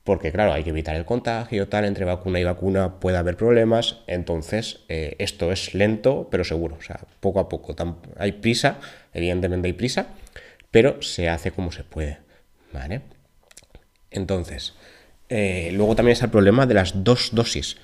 porque 0.04 0.32
claro, 0.32 0.52
hay 0.52 0.64
que 0.64 0.70
evitar 0.70 0.96
el 0.96 1.04
contagio, 1.04 1.68
tal, 1.68 1.84
entre 1.84 2.04
vacuna 2.04 2.40
y 2.40 2.44
vacuna 2.44 2.98
puede 2.98 3.16
haber 3.18 3.36
problemas, 3.36 4.00
entonces 4.06 4.80
eh, 4.88 5.16
esto 5.18 5.52
es 5.52 5.74
lento 5.74 6.28
pero 6.30 6.44
seguro, 6.44 6.76
o 6.78 6.82
sea, 6.82 7.00
poco 7.20 7.40
a 7.40 7.48
poco. 7.48 7.74
Hay 8.18 8.32
prisa, 8.32 8.78
evidentemente 9.12 9.68
hay 9.68 9.74
prisa, 9.74 10.08
pero 10.70 11.00
se 11.02 11.28
hace 11.28 11.52
como 11.52 11.70
se 11.70 11.84
puede, 11.84 12.18
¿vale? 12.72 13.02
Entonces, 14.10 14.74
eh, 15.28 15.70
luego 15.72 15.94
también 15.94 16.12
está 16.12 16.26
el 16.26 16.32
problema 16.32 16.66
de 16.66 16.74
las 16.74 17.04
dos 17.04 17.30
dosis. 17.32 17.76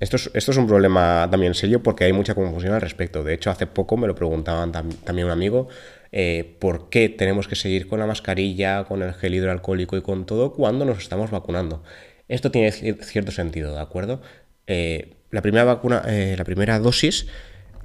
Esto 0.00 0.16
es, 0.16 0.56
un 0.56 0.66
problema 0.66 1.28
también 1.30 1.52
serio 1.52 1.82
porque 1.82 2.04
hay 2.04 2.14
mucha 2.14 2.34
confusión 2.34 2.72
al 2.72 2.80
respecto. 2.80 3.22
De 3.22 3.34
hecho, 3.34 3.50
hace 3.50 3.66
poco 3.66 3.98
me 3.98 4.06
lo 4.06 4.14
preguntaban 4.14 4.72
también 4.72 5.26
un 5.26 5.30
amigo, 5.30 5.68
eh, 6.10 6.56
¿por 6.58 6.88
qué 6.88 7.10
tenemos 7.10 7.46
que 7.46 7.54
seguir 7.54 7.86
con 7.86 8.00
la 8.00 8.06
mascarilla, 8.06 8.84
con 8.84 9.02
el 9.02 9.12
gel 9.12 9.34
hidroalcohólico 9.34 9.98
y 9.98 10.02
con 10.02 10.24
todo 10.24 10.54
cuando 10.54 10.86
nos 10.86 10.98
estamos 10.98 11.30
vacunando? 11.30 11.82
Esto 12.28 12.50
tiene 12.50 12.72
cierto 12.72 13.30
sentido, 13.30 13.74
¿de 13.74 13.80
acuerdo? 13.80 14.22
Eh, 14.66 15.16
la, 15.30 15.42
primera 15.42 15.64
vacuna, 15.64 16.02
eh, 16.06 16.34
la 16.38 16.44
primera 16.44 16.78
dosis 16.78 17.26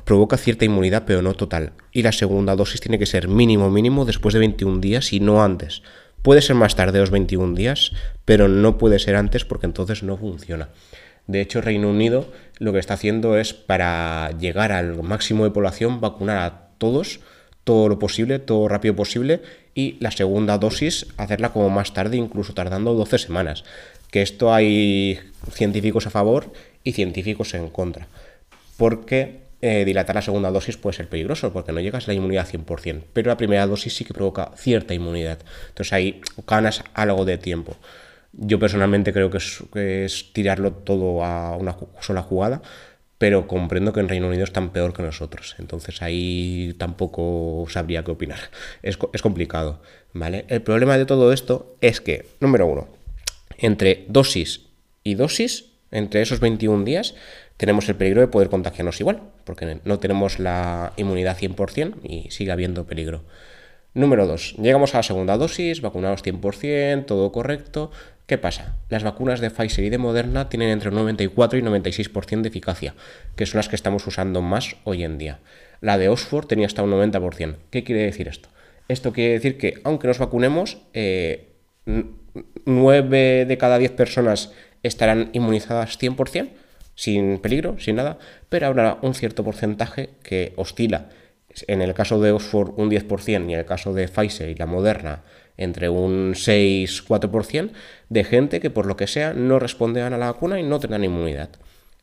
provoca 0.05 0.37
cierta 0.37 0.63
inmunidad, 0.63 1.03
pero 1.05 1.21
no 1.21 1.33
total. 1.33 1.73
Y 1.91 2.03
la 2.03 2.13
segunda 2.13 2.55
dosis 2.55 2.79
tiene 2.79 2.97
que 2.97 3.07
ser 3.07 3.27
mínimo, 3.27 3.69
mínimo 3.69 4.05
después 4.05 4.33
de 4.33 4.39
21 4.39 4.79
días 4.79 5.11
y 5.11 5.19
no 5.19 5.43
antes. 5.43 5.81
Puede 6.21 6.41
ser 6.41 6.55
más 6.55 6.75
tarde 6.75 6.99
los 6.99 7.11
21 7.11 7.55
días, 7.55 7.91
pero 8.23 8.47
no 8.47 8.77
puede 8.77 8.99
ser 8.99 9.17
antes 9.17 9.43
porque 9.43 9.65
entonces 9.65 10.01
no 10.01 10.15
funciona. 10.15 10.69
De 11.27 11.41
hecho, 11.41 11.61
Reino 11.61 11.89
Unido 11.89 12.31
lo 12.59 12.71
que 12.73 12.79
está 12.79 12.93
haciendo 12.93 13.37
es 13.37 13.53
para 13.53 14.31
llegar 14.39 14.71
al 14.71 15.01
máximo 15.03 15.43
de 15.43 15.51
población 15.51 15.99
vacunar 16.01 16.37
a 16.37 16.69
todos 16.77 17.19
todo 17.65 17.89
lo 17.89 17.99
posible, 17.99 18.39
todo 18.39 18.69
rápido 18.69 18.95
posible 18.95 19.41
y 19.73 19.97
la 19.99 20.11
segunda 20.11 20.57
dosis 20.57 21.07
hacerla 21.17 21.51
como 21.51 21.69
más 21.69 21.93
tarde, 21.93 22.15
incluso 22.15 22.53
tardando 22.53 22.93
12 22.93 23.17
semanas. 23.17 23.65
Que 24.11 24.21
esto 24.21 24.53
hay 24.53 25.19
científicos 25.51 26.07
a 26.07 26.11
favor 26.11 26.53
y 26.83 26.93
científicos 26.93 27.53
en 27.55 27.69
contra. 27.69 28.07
Porque 28.77 29.41
eh, 29.61 29.83
dilatar 29.83 30.15
la 30.15 30.21
segunda 30.21 30.51
dosis 30.51 30.77
puede 30.77 30.95
ser 30.95 31.09
peligroso 31.09 31.51
porque 31.51 31.71
no 31.71 31.81
llegas 31.81 32.05
a 32.05 32.11
la 32.11 32.13
inmunidad 32.13 32.47
100%, 32.47 33.01
pero 33.11 33.29
la 33.29 33.37
primera 33.37 33.65
dosis 33.65 33.95
sí 33.95 34.05
que 34.05 34.13
provoca 34.13 34.51
cierta 34.55 34.93
inmunidad. 34.93 35.39
Entonces 35.69 35.91
ahí 35.91 36.21
ganas 36.47 36.83
algo 36.93 37.25
de 37.25 37.39
tiempo. 37.39 37.75
Yo 38.37 38.59
personalmente 38.59 39.13
creo 39.13 39.29
que 39.29 39.37
es, 40.05 40.33
tirarlo 40.33 40.73
todo 40.73 41.23
a 41.23 41.55
una 41.55 41.75
sola 42.01 42.21
jugada, 42.21 42.61
pero 43.17 43.47
comprendo 43.47 43.93
que 43.93 44.01
en 44.01 44.09
Reino 44.09 44.27
Unido 44.27 44.43
están 44.43 44.71
peor 44.71 44.93
que 44.93 45.03
nosotros. 45.03 45.55
Entonces 45.57 46.01
ahí 46.01 46.75
tampoco 46.77 47.65
sabría 47.69 48.03
qué 48.03 48.11
opinar. 48.11 48.39
Es, 48.83 48.99
es 49.13 49.21
complicado, 49.21 49.81
¿vale? 50.13 50.45
El 50.49 50.61
problema 50.61 50.97
de 50.97 51.05
todo 51.05 51.31
esto 51.31 51.77
es 51.81 52.01
que, 52.01 52.27
número 52.41 52.67
uno, 52.67 52.89
entre 53.57 54.05
dosis 54.09 54.67
y 55.03 55.15
dosis, 55.15 55.71
entre 55.91 56.21
esos 56.21 56.41
21 56.41 56.83
días, 56.83 57.15
tenemos 57.57 57.87
el 57.87 57.95
peligro 57.95 58.21
de 58.21 58.27
poder 58.27 58.49
contagiarnos 58.49 58.99
igual, 58.99 59.21
porque 59.45 59.79
no 59.85 59.99
tenemos 59.99 60.39
la 60.39 60.91
inmunidad 60.97 61.37
100% 61.37 61.95
y 62.03 62.29
sigue 62.31 62.51
habiendo 62.51 62.85
peligro. 62.85 63.23
Número 63.93 64.27
2. 64.27 64.55
Llegamos 64.57 64.93
a 64.93 64.97
la 64.97 65.03
segunda 65.03 65.37
dosis, 65.37 65.81
vacunados 65.81 66.21
100%, 66.21 67.05
todo 67.05 67.31
correcto, 67.31 67.91
¿Qué 68.25 68.39
pasa? 68.39 68.75
Las 68.89 69.03
vacunas 69.03 69.39
de 69.39 69.51
Pfizer 69.51 69.85
y 69.85 69.89
de 69.89 69.99
Moderna 69.99 70.49
tienen 70.49 70.69
entre 70.69 70.89
94 70.89 71.59
y 71.59 71.61
96% 71.61 72.41
de 72.41 72.49
eficacia, 72.49 72.95
que 73.35 73.45
son 73.45 73.59
las 73.59 73.69
que 73.69 73.75
estamos 73.75 74.07
usando 74.07 74.41
más 74.41 74.77
hoy 74.83 75.03
en 75.03 75.19
día. 75.19 75.39
La 75.79 75.99
de 75.99 76.09
Oxford 76.09 76.47
tenía 76.47 76.65
hasta 76.65 76.81
un 76.81 76.91
90%. 76.91 77.57
¿Qué 77.69 77.83
quiere 77.83 78.01
decir 78.01 78.27
esto? 78.27 78.49
Esto 78.87 79.13
quiere 79.13 79.33
decir 79.33 79.59
que 79.59 79.79
aunque 79.83 80.07
nos 80.07 80.17
vacunemos, 80.17 80.79
eh, 80.93 81.53
9 82.65 83.45
de 83.45 83.57
cada 83.59 83.77
10 83.77 83.91
personas 83.91 84.51
estarán 84.81 85.29
inmunizadas 85.33 85.99
100%, 85.99 86.49
sin 86.95 87.37
peligro, 87.39 87.77
sin 87.77 87.97
nada, 87.97 88.17
pero 88.49 88.65
habrá 88.65 88.97
un 89.03 89.13
cierto 89.13 89.43
porcentaje 89.43 90.09
que 90.23 90.53
oscila. 90.55 91.09
En 91.67 91.81
el 91.81 91.93
caso 91.93 92.19
de 92.19 92.31
Oxford 92.31 92.73
un 92.77 92.89
10% 92.89 93.49
y 93.49 93.53
en 93.53 93.59
el 93.59 93.65
caso 93.65 93.93
de 93.93 94.07
Pfizer 94.07 94.49
y 94.49 94.55
la 94.55 94.65
Moderna 94.65 95.23
entre 95.57 95.89
un 95.89 96.33
6-4% 96.33 97.71
de 98.09 98.23
gente 98.23 98.59
que 98.59 98.69
por 98.69 98.85
lo 98.85 98.97
que 98.97 99.07
sea 99.07 99.33
no 99.33 99.59
responderán 99.59 100.13
a 100.13 100.17
la 100.17 100.31
vacuna 100.31 100.59
y 100.59 100.63
no 100.63 100.79
tendrán 100.79 101.03
inmunidad. 101.03 101.49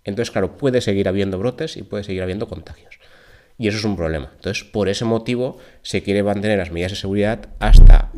Entonces, 0.05 0.31
claro, 0.31 0.57
puede 0.57 0.81
seguir 0.81 1.09
habiendo 1.09 1.39
brotes 1.39 1.77
y 1.77 1.83
puede 1.83 2.05
seguir 2.05 2.23
habiendo 2.23 2.49
contagios. 2.49 2.99
Y 3.59 3.69
eso 3.69 3.79
es 3.79 3.85
un 3.85 3.97
problema. 3.97 4.31
Entonces, 4.35 4.65
por 4.65 4.89
ese 4.89 5.05
motivo 5.05 5.59
se 5.83 6.03
quiere 6.03 6.23
mantener 6.23 6.59
las 6.59 6.73
medidas 6.73 6.93
de 6.93 6.97
seguridad 6.97 7.49
hasta, 7.61 8.11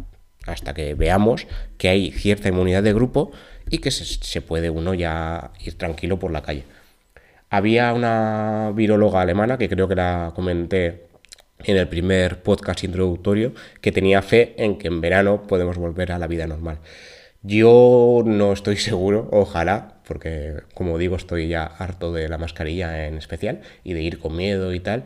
hasta 0.46 0.72
que 0.74 0.94
veamos 0.94 1.46
que 1.76 1.88
hay 1.88 2.12
cierta 2.12 2.48
inmunidad 2.48 2.82
de 2.82 2.94
grupo 2.94 3.32
y 3.68 3.78
que 3.78 3.90
se, 3.90 4.04
se 4.04 4.40
puede 4.40 4.70
uno 4.70 4.94
ya 4.94 5.52
ir 5.60 5.76
tranquilo 5.76 6.18
por 6.18 6.30
la 6.30 6.42
calle. 6.42 6.64
Había 7.50 7.92
una 7.92 8.72
viróloga 8.74 9.20
alemana 9.20 9.58
que 9.58 9.68
creo 9.68 9.86
que 9.86 9.94
la 9.94 10.32
comenté 10.34 11.06
en 11.66 11.76
el 11.76 11.88
primer 11.88 12.42
podcast 12.42 12.84
introductorio 12.84 13.54
que 13.80 13.92
tenía 13.92 14.22
fe 14.22 14.54
en 14.56 14.78
que 14.78 14.88
en 14.88 15.00
verano 15.00 15.46
podemos 15.46 15.76
volver 15.76 16.12
a 16.12 16.18
la 16.18 16.26
vida 16.26 16.46
normal. 16.46 16.78
Yo 17.42 18.22
no 18.24 18.52
estoy 18.52 18.76
seguro, 18.78 19.28
ojalá, 19.32 20.00
porque 20.06 20.62
como 20.74 20.98
digo 20.98 21.16
estoy 21.16 21.48
ya 21.48 21.64
harto 21.64 22.12
de 22.12 22.28
la 22.28 22.38
mascarilla 22.38 23.06
en 23.06 23.18
especial 23.18 23.60
y 23.82 23.92
de 23.94 24.02
ir 24.02 24.18
con 24.18 24.36
miedo 24.36 24.74
y 24.74 24.80
tal, 24.80 25.04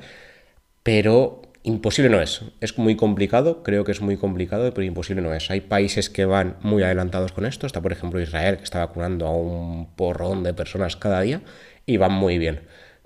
pero 0.82 1.42
Imposible 1.68 2.08
no 2.08 2.22
es. 2.22 2.40
Es 2.60 2.78
muy 2.78 2.96
complicado, 2.96 3.62
creo 3.62 3.84
que 3.84 3.92
es 3.92 4.00
muy 4.00 4.16
complicado, 4.16 4.72
pero 4.72 4.86
imposible 4.86 5.20
no 5.20 5.34
es. 5.34 5.50
Hay 5.50 5.60
países 5.60 6.08
que 6.08 6.24
van 6.24 6.56
muy 6.62 6.82
adelantados 6.82 7.32
con 7.32 7.44
esto. 7.44 7.66
Está, 7.66 7.82
por 7.82 7.92
ejemplo, 7.92 8.20
Israel, 8.22 8.56
que 8.56 8.64
está 8.64 8.78
vacunando 8.78 9.26
a 9.26 9.36
un 9.36 9.86
porrón 9.94 10.44
de 10.44 10.54
personas 10.54 10.96
cada 10.96 11.20
día 11.20 11.42
y 11.84 11.98
van 11.98 12.12
muy 12.12 12.38
bien. 12.38 12.60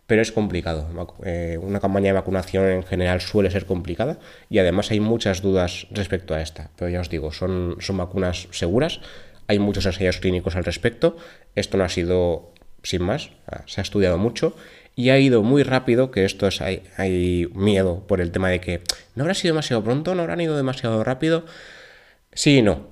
Pero 0.07 0.21
es 0.21 0.33
complicado. 0.33 0.89
Eh, 1.25 1.59
una 1.63 1.81
campaña 1.81 2.07
de 2.07 2.13
vacunación 2.13 2.67
en 2.69 2.83
general 2.83 3.21
suele 3.21 3.51
ser 3.51 3.67
complicada 3.67 4.19
y 4.51 4.59
además 4.59 4.91
hay 4.91 5.01
muchas 5.01 5.43
dudas 5.43 5.87
respecto 5.91 6.35
a 6.35 6.43
esta. 6.43 6.71
Pero 6.77 6.91
ya 6.91 7.01
os 7.01 7.09
digo, 7.09 7.33
son, 7.33 7.77
son 7.81 7.97
vacunas 7.97 8.49
seguras. 8.51 9.01
Hay 9.47 9.59
muchos 9.59 9.87
ensayos 9.87 10.19
clínicos 10.19 10.57
al 10.57 10.65
respecto. 10.65 11.17
Esto 11.55 11.79
no 11.79 11.85
ha 11.85 11.89
sido 11.89 12.53
sin 12.83 13.03
más, 13.03 13.31
se 13.67 13.81
ha 13.81 13.83
estudiado 13.83 14.19
mucho 14.19 14.57
y 14.95 15.11
ha 15.11 15.19
ido 15.19 15.43
muy 15.43 15.63
rápido, 15.63 16.11
que 16.11 16.25
esto 16.25 16.47
es, 16.47 16.61
hay, 16.61 17.49
miedo 17.55 18.07
por 18.07 18.21
el 18.21 18.31
tema 18.31 18.51
de 18.51 18.61
que 18.61 18.83
no 19.15 19.23
habrá 19.23 19.35
sido 19.35 19.55
demasiado 19.55 19.83
pronto, 19.83 20.15
no 20.15 20.23
habrán 20.23 20.41
ido 20.41 20.57
demasiado 20.57 21.03
rápido. 21.05 21.47
Sí 22.33 22.59
y 22.59 22.63
no. 22.63 22.89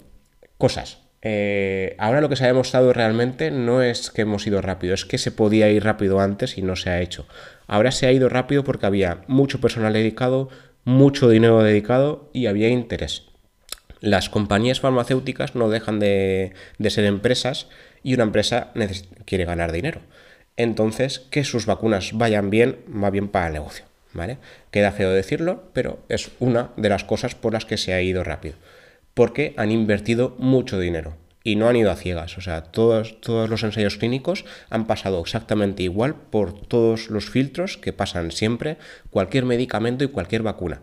Cosas. 0.58 0.99
Eh, 1.22 1.96
ahora 1.98 2.20
lo 2.20 2.28
que 2.28 2.36
se 2.36 2.44
ha 2.44 2.48
demostrado 2.48 2.92
realmente 2.92 3.50
no 3.50 3.82
es 3.82 4.10
que 4.10 4.22
hemos 4.22 4.46
ido 4.46 4.62
rápido, 4.62 4.94
es 4.94 5.04
que 5.04 5.18
se 5.18 5.30
podía 5.30 5.70
ir 5.70 5.84
rápido 5.84 6.20
antes 6.20 6.56
y 6.56 6.62
no 6.62 6.76
se 6.76 6.90
ha 6.90 7.00
hecho. 7.00 7.26
Ahora 7.66 7.92
se 7.92 8.06
ha 8.06 8.12
ido 8.12 8.28
rápido 8.28 8.64
porque 8.64 8.86
había 8.86 9.22
mucho 9.26 9.60
personal 9.60 9.92
dedicado, 9.92 10.48
mucho 10.84 11.28
dinero 11.28 11.62
dedicado 11.62 12.30
y 12.32 12.46
había 12.46 12.68
interés. 12.68 13.24
Las 14.00 14.30
compañías 14.30 14.80
farmacéuticas 14.80 15.54
no 15.54 15.68
dejan 15.68 16.00
de, 16.00 16.54
de 16.78 16.90
ser 16.90 17.04
empresas 17.04 17.68
y 18.02 18.14
una 18.14 18.22
empresa 18.22 18.72
quiere 19.26 19.44
ganar 19.44 19.72
dinero 19.72 20.00
entonces 20.62 21.20
que 21.30 21.44
sus 21.44 21.64
vacunas 21.64 22.10
vayan 22.12 22.50
bien, 22.50 22.78
va 23.02 23.10
bien 23.10 23.28
para 23.28 23.46
el 23.46 23.54
negocio. 23.54 23.86
¿vale? 24.12 24.38
Queda 24.70 24.92
feo 24.92 25.10
decirlo, 25.10 25.64
pero 25.72 26.00
es 26.08 26.30
una 26.38 26.70
de 26.76 26.88
las 26.88 27.04
cosas 27.04 27.34
por 27.34 27.52
las 27.52 27.64
que 27.64 27.78
se 27.78 27.94
ha 27.94 28.02
ido 28.02 28.24
rápido. 28.24 28.56
Porque 29.14 29.54
han 29.56 29.70
invertido 29.70 30.36
mucho 30.38 30.78
dinero 30.78 31.16
y 31.42 31.56
no 31.56 31.68
han 31.68 31.76
ido 31.76 31.90
a 31.90 31.96
ciegas. 31.96 32.36
O 32.38 32.40
sea, 32.40 32.62
todos, 32.62 33.20
todos 33.20 33.48
los 33.48 33.62
ensayos 33.62 33.96
clínicos 33.96 34.44
han 34.68 34.86
pasado 34.86 35.20
exactamente 35.20 35.82
igual 35.82 36.14
por 36.14 36.52
todos 36.52 37.10
los 37.10 37.30
filtros 37.30 37.76
que 37.76 37.92
pasan 37.92 38.30
siempre 38.30 38.76
cualquier 39.10 39.44
medicamento 39.44 40.04
y 40.04 40.08
cualquier 40.08 40.42
vacuna. 40.42 40.80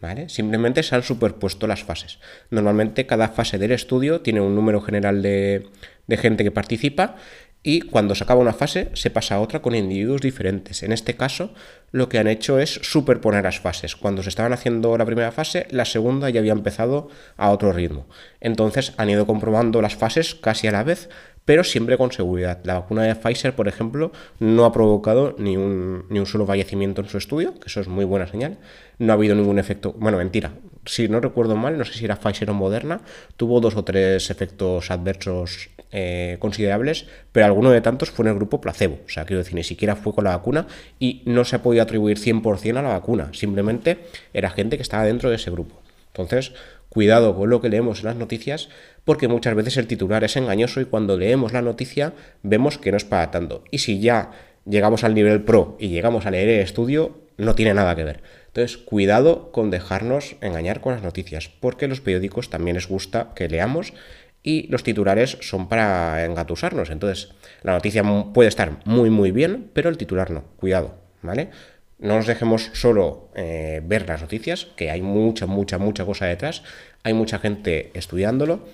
¿Vale? 0.00 0.28
Simplemente 0.28 0.82
se 0.82 0.96
han 0.96 1.04
superpuesto 1.04 1.68
las 1.68 1.84
fases. 1.84 2.18
Normalmente 2.50 3.06
cada 3.06 3.28
fase 3.28 3.56
del 3.58 3.70
estudio 3.70 4.20
tiene 4.20 4.40
un 4.40 4.56
número 4.56 4.80
general 4.80 5.22
de, 5.22 5.68
de 6.08 6.16
gente 6.16 6.42
que 6.42 6.50
participa 6.50 7.14
y 7.62 7.82
cuando 7.82 8.14
se 8.14 8.24
acaba 8.24 8.40
una 8.40 8.52
fase 8.52 8.90
se 8.94 9.10
pasa 9.10 9.36
a 9.36 9.40
otra 9.40 9.62
con 9.62 9.74
individuos 9.74 10.20
diferentes. 10.20 10.82
En 10.82 10.92
este 10.92 11.16
caso, 11.16 11.54
lo 11.92 12.08
que 12.08 12.18
han 12.18 12.26
hecho 12.26 12.58
es 12.58 12.80
superponer 12.82 13.44
las 13.44 13.60
fases. 13.60 13.94
Cuando 13.94 14.22
se 14.22 14.30
estaban 14.30 14.52
haciendo 14.52 14.96
la 14.98 15.06
primera 15.06 15.30
fase, 15.30 15.66
la 15.70 15.84
segunda 15.84 16.28
ya 16.30 16.40
había 16.40 16.52
empezado 16.52 17.08
a 17.36 17.50
otro 17.50 17.72
ritmo. 17.72 18.06
Entonces 18.40 18.94
han 18.96 19.10
ido 19.10 19.26
comprobando 19.26 19.80
las 19.80 19.94
fases 19.94 20.34
casi 20.34 20.66
a 20.66 20.72
la 20.72 20.82
vez, 20.82 21.08
pero 21.44 21.62
siempre 21.62 21.98
con 21.98 22.10
seguridad. 22.10 22.60
La 22.64 22.74
vacuna 22.74 23.02
de 23.02 23.14
Pfizer, 23.14 23.54
por 23.54 23.68
ejemplo, 23.68 24.12
no 24.40 24.64
ha 24.64 24.72
provocado 24.72 25.36
ni 25.38 25.56
un, 25.56 26.06
solo 26.26 26.46
fallecimiento 26.46 27.00
en 27.00 27.08
su 27.08 27.18
estudio, 27.18 27.58
que 27.58 27.66
eso 27.66 27.80
es 27.80 27.88
muy 27.88 28.04
buena 28.04 28.26
señal. 28.26 28.58
No 28.98 29.12
ha 29.12 29.16
habido 29.16 29.34
ningún 29.34 29.58
efecto, 29.58 29.92
bueno, 29.98 30.18
mentira, 30.18 30.52
si 30.84 31.08
no 31.08 31.20
recuerdo 31.20 31.56
mal, 31.56 31.78
no 31.78 31.84
sé 31.84 31.94
si 31.94 32.04
era 32.04 32.16
Pfizer 32.16 32.50
o 32.50 32.54
Moderna, 32.54 33.00
tuvo 33.36 33.60
dos 33.60 33.76
o 33.76 33.84
tres 33.84 34.30
efectos 34.30 34.90
adversos 34.90 35.70
eh, 35.92 36.36
considerables, 36.38 37.06
pero 37.32 37.46
alguno 37.46 37.70
de 37.70 37.80
tantos 37.80 38.10
fue 38.10 38.24
en 38.24 38.30
el 38.30 38.36
grupo 38.36 38.60
placebo. 38.60 38.98
O 39.06 39.08
sea, 39.08 39.24
quiero 39.24 39.38
decir, 39.38 39.54
ni 39.54 39.64
siquiera 39.64 39.94
fue 39.94 40.14
con 40.14 40.24
la 40.24 40.36
vacuna 40.36 40.66
y 40.98 41.22
no 41.26 41.44
se 41.44 41.56
ha 41.56 41.62
podido 41.62 41.82
atribuir 41.82 42.18
100% 42.18 42.78
a 42.78 42.82
la 42.82 42.88
vacuna. 42.88 43.30
Simplemente 43.32 43.98
era 44.32 44.50
gente 44.50 44.76
que 44.76 44.82
estaba 44.82 45.04
dentro 45.04 45.30
de 45.30 45.36
ese 45.36 45.50
grupo. 45.50 45.80
Entonces, 46.08 46.52
cuidado 46.88 47.34
con 47.36 47.48
lo 47.48 47.60
que 47.60 47.68
leemos 47.68 48.00
en 48.00 48.06
las 48.06 48.16
noticias, 48.16 48.68
porque 49.04 49.28
muchas 49.28 49.54
veces 49.54 49.76
el 49.76 49.86
titular 49.86 50.24
es 50.24 50.36
engañoso 50.36 50.80
y 50.80 50.84
cuando 50.84 51.16
leemos 51.16 51.52
la 51.52 51.62
noticia 51.62 52.12
vemos 52.42 52.78
que 52.78 52.90
no 52.90 52.96
es 52.96 53.04
para 53.04 53.30
tanto. 53.30 53.64
Y 53.70 53.78
si 53.78 54.00
ya 54.00 54.30
llegamos 54.66 55.04
al 55.04 55.14
nivel 55.14 55.42
pro 55.42 55.76
y 55.78 55.88
llegamos 55.88 56.26
a 56.26 56.30
leer 56.30 56.48
el 56.48 56.60
estudio, 56.60 57.21
no 57.36 57.54
tiene 57.54 57.74
nada 57.74 57.96
que 57.96 58.04
ver. 58.04 58.22
Entonces, 58.48 58.76
cuidado 58.76 59.50
con 59.50 59.70
dejarnos 59.70 60.36
engañar 60.40 60.80
con 60.80 60.92
las 60.92 61.02
noticias, 61.02 61.48
porque 61.48 61.88
los 61.88 62.00
periódicos 62.00 62.50
también 62.50 62.76
les 62.76 62.88
gusta 62.88 63.32
que 63.34 63.48
leamos 63.48 63.94
y 64.42 64.66
los 64.68 64.82
titulares 64.82 65.38
son 65.40 65.68
para 65.68 66.24
engatusarnos. 66.24 66.90
Entonces, 66.90 67.32
la 67.62 67.72
noticia 67.72 68.02
puede 68.34 68.48
estar 68.48 68.80
muy, 68.84 69.08
muy 69.08 69.30
bien, 69.30 69.70
pero 69.72 69.88
el 69.88 69.96
titular 69.96 70.30
no. 70.30 70.44
Cuidado, 70.56 70.96
¿vale? 71.22 71.50
No 71.98 72.16
nos 72.16 72.26
dejemos 72.26 72.70
solo 72.72 73.30
eh, 73.36 73.80
ver 73.84 74.08
las 74.08 74.20
noticias, 74.20 74.66
que 74.76 74.90
hay 74.90 75.00
mucha, 75.00 75.46
mucha, 75.46 75.78
mucha 75.78 76.04
cosa 76.04 76.26
detrás. 76.26 76.64
Hay 77.04 77.14
mucha 77.14 77.38
gente 77.38 77.90
estudiándolo 77.94 78.66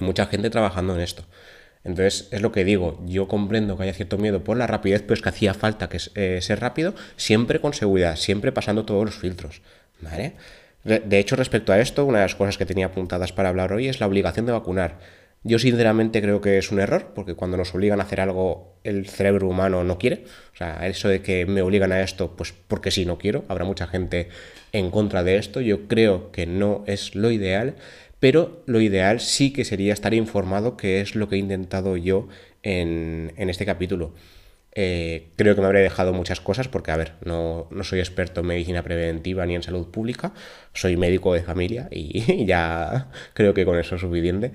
y 0.00 0.04
mucha 0.04 0.26
gente 0.26 0.50
trabajando 0.50 0.94
en 0.94 1.00
esto. 1.00 1.24
Entonces, 1.84 2.28
es 2.30 2.42
lo 2.42 2.52
que 2.52 2.64
digo, 2.64 3.02
yo 3.06 3.26
comprendo 3.26 3.76
que 3.76 3.84
haya 3.84 3.94
cierto 3.94 4.18
miedo 4.18 4.44
por 4.44 4.56
la 4.56 4.66
rapidez, 4.66 5.02
pero 5.02 5.14
es 5.14 5.22
que 5.22 5.30
hacía 5.30 5.54
falta 5.54 5.88
que 5.88 5.98
eh, 6.14 6.40
ser 6.42 6.60
rápido, 6.60 6.94
siempre 7.16 7.60
con 7.60 7.72
seguridad, 7.72 8.16
siempre 8.16 8.52
pasando 8.52 8.84
todos 8.84 9.04
los 9.04 9.14
filtros, 9.14 9.62
¿vale? 10.00 10.34
De 10.84 11.18
hecho, 11.18 11.36
respecto 11.36 11.72
a 11.72 11.80
esto, 11.80 12.06
una 12.06 12.18
de 12.18 12.24
las 12.24 12.34
cosas 12.34 12.56
que 12.56 12.64
tenía 12.64 12.86
apuntadas 12.86 13.32
para 13.32 13.50
hablar 13.50 13.72
hoy 13.72 13.88
es 13.88 14.00
la 14.00 14.06
obligación 14.06 14.46
de 14.46 14.52
vacunar. 14.52 14.98
Yo 15.42 15.58
sinceramente 15.58 16.20
creo 16.22 16.40
que 16.40 16.58
es 16.58 16.70
un 16.70 16.80
error, 16.80 17.12
porque 17.14 17.34
cuando 17.34 17.56
nos 17.58 17.74
obligan 17.74 18.00
a 18.00 18.04
hacer 18.04 18.20
algo, 18.20 18.78
el 18.84 19.06
cerebro 19.06 19.48
humano 19.48 19.84
no 19.84 19.98
quiere. 19.98 20.24
O 20.52 20.56
sea, 20.56 20.86
eso 20.86 21.08
de 21.08 21.22
que 21.22 21.44
me 21.46 21.62
obligan 21.62 21.92
a 21.92 22.02
esto, 22.02 22.34
pues 22.36 22.52
porque 22.52 22.90
sí, 22.90 23.06
no 23.06 23.18
quiero. 23.18 23.44
Habrá 23.48 23.64
mucha 23.64 23.86
gente 23.86 24.28
en 24.72 24.90
contra 24.90 25.22
de 25.22 25.36
esto. 25.36 25.60
Yo 25.60 25.86
creo 25.86 26.30
que 26.30 26.46
no 26.46 26.84
es 26.86 27.14
lo 27.14 27.30
ideal, 27.30 27.76
pero 28.20 28.62
lo 28.66 28.80
ideal 28.80 29.20
sí 29.20 29.52
que 29.52 29.64
sería 29.64 29.94
estar 29.94 30.14
informado, 30.14 30.76
que 30.76 31.00
es 31.00 31.16
lo 31.16 31.28
que 31.28 31.36
he 31.36 31.38
intentado 31.38 31.96
yo 31.96 32.28
en, 32.62 33.32
este 33.36 33.66
capítulo. 33.66 34.14
Eh, 34.72 35.30
creo 35.36 35.54
que 35.56 35.60
me 35.62 35.66
habré 35.66 35.80
dejado 35.80 36.12
muchas 36.12 36.40
cosas 36.40 36.68
porque, 36.68 36.92
a 36.92 36.96
ver, 36.96 37.14
no, 37.24 37.68
soy 37.82 37.98
experto 37.98 38.40
en 38.40 38.46
medicina 38.46 38.84
preventiva 38.84 39.44
ni 39.46 39.56
en 39.56 39.62
salud 39.62 39.90
pública, 39.90 40.32
soy 40.74 40.96
médico 40.96 41.34
de 41.34 41.42
familia 41.42 41.88
y, 41.90 42.44
ya 42.46 43.10
creo 43.34 43.54
que 43.54 43.64
con 43.64 43.78
eso 43.78 43.96
es 43.96 44.00
suficiente, 44.02 44.52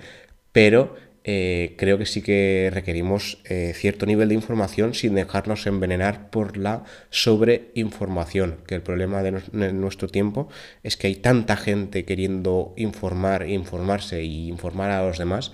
pero 0.52 0.96
eh, 1.28 1.74
creo 1.80 1.98
que 1.98 2.06
sí 2.06 2.22
que 2.22 2.70
requerimos 2.72 3.40
eh, 3.46 3.74
cierto 3.74 4.06
nivel 4.06 4.30
de 4.30 4.36
información 4.36 4.94
sin 4.94 5.16
dejarnos 5.16 5.66
envenenar 5.66 6.30
por 6.30 6.56
la 6.56 6.84
sobreinformación, 7.10 8.58
que 8.68 8.76
el 8.76 8.84
problema 8.84 9.24
de, 9.24 9.32
nuestro 9.74 10.08
tiempo 10.08 10.50
es 10.84 10.98
que 10.98 11.08
hay 11.08 11.16
tanta 11.16 11.58
gente 11.58 12.06
queriendo 12.06 12.76
informar, 12.78 13.50
informarse 13.50 14.24
y 14.24 14.50
informar 14.50 14.92
a 14.92 15.04
los 15.04 15.18
demás, 15.18 15.52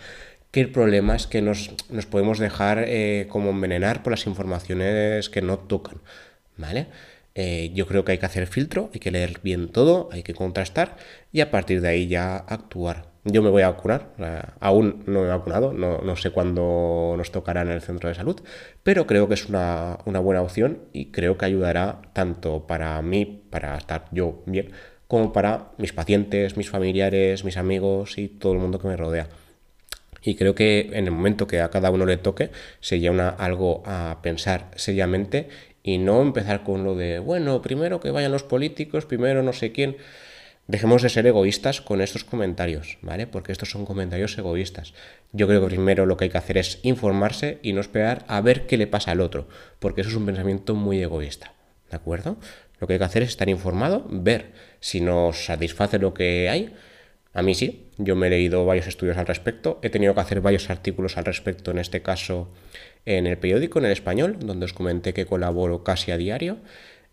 que 0.51 0.59
el 0.59 0.71
problema 0.71 1.15
es 1.15 1.25
que 1.25 1.41
nos, 1.41 1.69
podemos 2.09 2.37
dejar 2.37 2.83
eh, 2.85 3.27
como 3.29 3.51
envenenar 3.51 4.03
por 4.03 4.11
las 4.11 4.27
informaciones 4.27 5.29
que 5.29 5.41
no 5.41 5.57
tocan, 5.57 6.01
¿vale? 6.57 6.87
yo 7.73 7.87
creo 7.87 8.03
que 8.03 8.11
hay 8.11 8.17
que 8.17 8.25
hacer 8.25 8.45
filtro, 8.45 8.89
hay 8.93 8.99
que 8.99 9.09
leer 9.09 9.39
bien 9.41 9.69
todo, 9.69 10.09
hay 10.11 10.21
que 10.21 10.33
contrastar 10.33 10.97
y 11.31 11.39
a 11.39 11.49
partir 11.49 11.79
de 11.79 11.87
ahí 11.87 12.07
ya 12.07 12.35
actuar. 12.35 13.10
Yo 13.23 13.43
me 13.43 13.51
voy 13.51 13.61
a 13.61 13.69
vacunar, 13.69 14.55
aún 14.59 15.03
no 15.05 15.21
me 15.21 15.27
he 15.27 15.29
vacunado, 15.29 15.73
no, 15.73 16.15
sé 16.15 16.31
cuándo 16.31 17.13
nos 17.15 17.31
tocará 17.31 17.61
en 17.61 17.69
el 17.69 17.81
centro 17.81 18.09
de 18.09 18.15
salud, 18.15 18.41
pero 18.81 19.05
creo 19.05 19.27
que 19.27 19.35
es 19.35 19.47
una, 19.47 19.99
buena 20.05 20.41
opción 20.41 20.79
y 20.91 21.11
creo 21.11 21.37
que 21.37 21.45
ayudará 21.45 22.01
tanto 22.13 22.65
para 22.65 22.99
mí, 23.03 23.43
para 23.51 23.77
estar 23.77 24.05
yo 24.11 24.41
bien, 24.47 24.71
como 25.07 25.33
para 25.33 25.71
mis 25.77 25.93
pacientes, 25.93 26.57
mis 26.57 26.71
familiares, 26.71 27.45
mis 27.45 27.57
amigos 27.57 28.17
y 28.17 28.27
todo 28.27 28.53
el 28.53 28.59
mundo 28.59 28.79
que 28.79 28.87
me 28.87 28.97
rodea. 28.97 29.27
Y 30.23 30.35
creo 30.35 30.55
que 30.55 30.89
en 30.93 31.05
el 31.05 31.11
momento 31.11 31.45
que 31.45 31.61
a 31.61 31.69
cada 31.69 31.91
uno 31.91 32.05
le 32.07 32.17
toque 32.17 32.49
sería 32.79 33.11
una, 33.11 33.29
algo 33.29 33.83
a 33.85 34.19
pensar 34.23 34.71
seriamente 34.75 35.49
y 35.83 35.97
no 35.99 36.21
empezar 36.21 36.63
con 36.63 36.83
lo 36.83 36.95
de, 36.95 37.19
bueno, 37.19 37.61
primero 37.61 37.99
que 37.99 38.11
vayan 38.11 38.31
los 38.31 38.43
políticos, 38.43 39.05
primero 39.05 39.43
no 39.43 39.53
sé 39.53 39.71
quién. 39.71 39.97
Dejemos 40.71 41.01
de 41.01 41.09
ser 41.09 41.27
egoístas 41.27 41.81
con 41.81 41.99
estos 41.99 42.23
comentarios, 42.23 42.97
¿vale? 43.01 43.27
Porque 43.27 43.51
estos 43.51 43.69
son 43.69 43.85
comentarios 43.85 44.37
egoístas. 44.37 44.93
Yo 45.33 45.45
creo 45.45 45.59
que 45.59 45.67
primero 45.67 46.05
lo 46.05 46.15
que 46.15 46.23
hay 46.23 46.29
que 46.29 46.37
hacer 46.37 46.57
es 46.57 46.79
informarse 46.83 47.59
y 47.61 47.73
no 47.73 47.81
esperar 47.81 48.23
a 48.29 48.39
ver 48.39 48.67
qué 48.67 48.77
le 48.77 48.87
pasa 48.87 49.11
al 49.11 49.19
otro, 49.19 49.49
porque 49.79 49.99
eso 49.99 50.11
es 50.11 50.15
un 50.15 50.25
pensamiento 50.25 50.73
muy 50.73 51.01
egoísta, 51.01 51.51
¿de 51.89 51.97
acuerdo? 51.97 52.37
Lo 52.79 52.87
que 52.87 52.93
hay 52.93 52.99
que 52.99 53.05
hacer 53.05 53.21
es 53.21 53.27
estar 53.27 53.49
informado, 53.49 54.05
ver 54.09 54.53
si 54.79 55.01
nos 55.01 55.43
satisface 55.43 55.99
lo 55.99 56.13
que 56.13 56.47
hay. 56.47 56.73
A 57.33 57.41
mí 57.41 57.53
sí, 57.53 57.87
yo 57.97 58.15
me 58.15 58.27
he 58.27 58.29
leído 58.29 58.65
varios 58.65 58.87
estudios 58.87 59.17
al 59.17 59.27
respecto, 59.27 59.77
he 59.83 59.89
tenido 59.89 60.13
que 60.13 60.21
hacer 60.21 60.39
varios 60.39 60.69
artículos 60.69 61.17
al 61.17 61.25
respecto, 61.25 61.71
en 61.71 61.79
este 61.79 62.01
caso 62.01 62.47
en 63.05 63.27
el 63.27 63.37
periódico, 63.37 63.79
en 63.79 63.85
el 63.87 63.91
español, 63.91 64.37
donde 64.39 64.63
os 64.63 64.71
comenté 64.71 65.13
que 65.13 65.25
colaboro 65.25 65.83
casi 65.83 66.11
a 66.11 66.17
diario. 66.17 66.59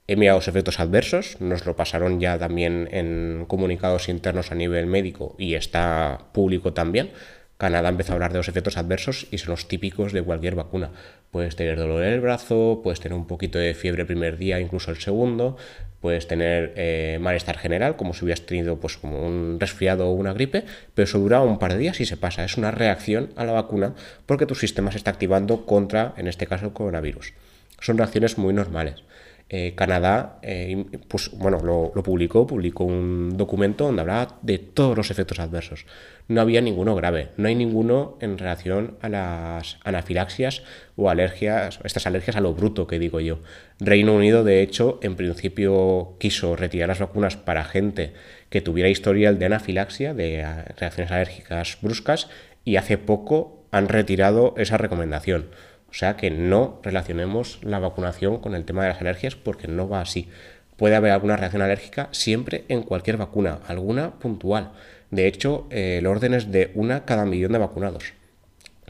Los 0.08 0.48
efectos 0.48 0.80
adversos, 0.80 1.38
nos 1.38 1.66
lo 1.66 1.76
pasaron 1.76 2.18
ya 2.18 2.38
también 2.38 2.88
en 2.92 3.44
comunicados 3.46 4.08
internos 4.08 4.50
a 4.50 4.54
nivel 4.54 4.86
médico 4.86 5.36
y 5.38 5.54
está 5.54 6.28
público 6.32 6.72
también. 6.72 7.10
Canadá 7.58 7.90
empezó 7.90 8.12
a 8.12 8.14
hablar 8.14 8.32
de 8.32 8.38
los 8.38 8.48
efectos 8.48 8.78
adversos 8.78 9.26
y 9.30 9.36
son 9.36 9.50
los 9.50 9.68
típicos 9.68 10.14
de 10.14 10.22
cualquier 10.22 10.54
vacuna. 10.54 10.92
Puedes 11.30 11.56
tener 11.56 11.76
dolor 11.76 12.04
en 12.04 12.14
el 12.14 12.20
brazo, 12.20 12.80
puedes 12.82 13.00
tener 13.00 13.18
un 13.18 13.26
poquito 13.26 13.58
de 13.58 13.74
fiebre 13.74 14.02
el 14.02 14.06
primer 14.06 14.38
día, 14.38 14.60
incluso 14.60 14.90
el 14.90 14.96
segundo, 14.96 15.58
puedes 16.00 16.26
tener 16.26 16.72
eh, 16.76 17.18
malestar 17.20 17.58
general, 17.58 17.96
como 17.96 18.14
si 18.14 18.24
hubieras 18.24 18.46
tenido 18.46 18.80
pues, 18.80 18.96
como 18.96 19.26
un 19.26 19.58
resfriado 19.60 20.08
o 20.08 20.12
una 20.12 20.32
gripe, 20.32 20.64
pero 20.94 21.04
eso 21.04 21.18
dura 21.18 21.42
un 21.42 21.58
par 21.58 21.74
de 21.74 21.80
días 21.80 22.00
y 22.00 22.06
se 22.06 22.16
pasa. 22.16 22.44
Es 22.44 22.56
una 22.56 22.70
reacción 22.70 23.30
a 23.36 23.44
la 23.44 23.52
vacuna 23.52 23.94
porque 24.24 24.46
tu 24.46 24.54
sistema 24.54 24.90
se 24.90 24.96
está 24.96 25.10
activando 25.10 25.66
contra, 25.66 26.14
en 26.16 26.28
este 26.28 26.46
caso, 26.46 26.72
coronavirus. 26.72 27.34
Son 27.80 27.98
reacciones 27.98 28.38
muy 28.38 28.54
normales. 28.54 29.02
Eh, 29.50 29.72
Canadá, 29.74 30.38
eh, 30.42 30.84
pues, 31.08 31.30
bueno, 31.32 31.60
lo, 31.62 32.02
publicó, 32.02 32.46
publicó 32.46 32.84
un 32.84 33.34
documento 33.34 33.84
donde 33.84 34.02
hablaba 34.02 34.38
de 34.42 34.58
todos 34.58 34.94
los 34.94 35.10
efectos 35.10 35.38
adversos. 35.38 35.86
No 36.28 36.42
había 36.42 36.60
ninguno 36.60 36.94
grave, 36.94 37.30
no 37.38 37.48
hay 37.48 37.54
ninguno 37.54 38.18
en 38.20 38.36
relación 38.36 38.98
a 39.00 39.08
las 39.08 39.78
anafilaxias 39.84 40.64
o 40.96 41.08
alergias, 41.08 41.80
estas 41.82 42.06
alergias 42.06 42.36
a 42.36 42.42
lo 42.42 42.52
bruto 42.52 42.86
que 42.86 42.98
digo 42.98 43.20
yo. 43.20 43.38
Reino 43.80 44.14
Unido, 44.14 44.44
de 44.44 44.60
hecho, 44.60 45.00
en 45.02 45.16
principio 45.16 46.16
quiso 46.18 46.54
retirar 46.54 46.88
las 46.88 46.98
vacunas 46.98 47.38
para 47.38 47.64
gente 47.64 48.12
que 48.50 48.60
tuviera 48.60 48.90
historial 48.90 49.38
de 49.38 49.46
anafilaxia, 49.46 50.12
de 50.12 50.44
reacciones 50.76 51.10
alérgicas 51.10 51.78
bruscas, 51.80 52.28
y 52.66 52.76
hace 52.76 52.98
poco 52.98 53.64
han 53.70 53.88
retirado 53.88 54.52
esa 54.58 54.76
recomendación. 54.76 55.46
O 55.90 55.94
sea 55.94 56.16
que 56.16 56.30
no 56.30 56.80
relacionemos 56.82 57.58
la 57.62 57.78
vacunación 57.78 58.38
con 58.38 58.54
el 58.54 58.64
tema 58.64 58.82
de 58.82 58.90
las 58.90 59.00
alergias 59.00 59.36
porque 59.36 59.68
no 59.68 59.88
va 59.88 60.00
así. 60.00 60.28
Puede 60.76 60.94
haber 60.94 61.12
alguna 61.12 61.36
reacción 61.36 61.62
alérgica 61.62 62.08
siempre 62.12 62.64
en 62.68 62.82
cualquier 62.82 63.16
vacuna, 63.16 63.60
alguna 63.66 64.12
puntual. 64.18 64.72
De 65.10 65.26
hecho, 65.26 65.66
el 65.70 66.06
orden 66.06 66.34
es 66.34 66.52
de 66.52 66.70
una 66.74 67.04
cada 67.04 67.24
millón 67.24 67.52
de 67.52 67.58
vacunados. 67.58 68.12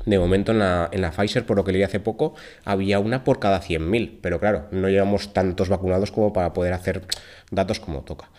De 0.05 0.19
momento 0.19 0.53
en 0.53 0.59
la, 0.59 0.89
en 0.93 1.01
la 1.01 1.11
Pfizer, 1.11 1.47
por 1.47 1.57
lo 1.57 1.65
que 1.65 1.73
leí 1.73 1.83
hace 1.83 2.01
poco, 2.01 2.35
había 2.65 2.99
una 2.99 3.25
por 3.25 3.39
cada 3.39 3.61
100.000, 3.61 4.19
pero 4.21 4.41
claro, 4.41 4.67
no 4.71 4.89
llevamos 4.89 5.33
tantos 5.33 5.69
vacunados 5.69 6.11
como 6.11 6.33
para 6.33 6.53
poder 6.53 6.73
hacer 6.73 7.03
datos 7.51 7.81
como 7.81 8.03
toca. 8.03 8.31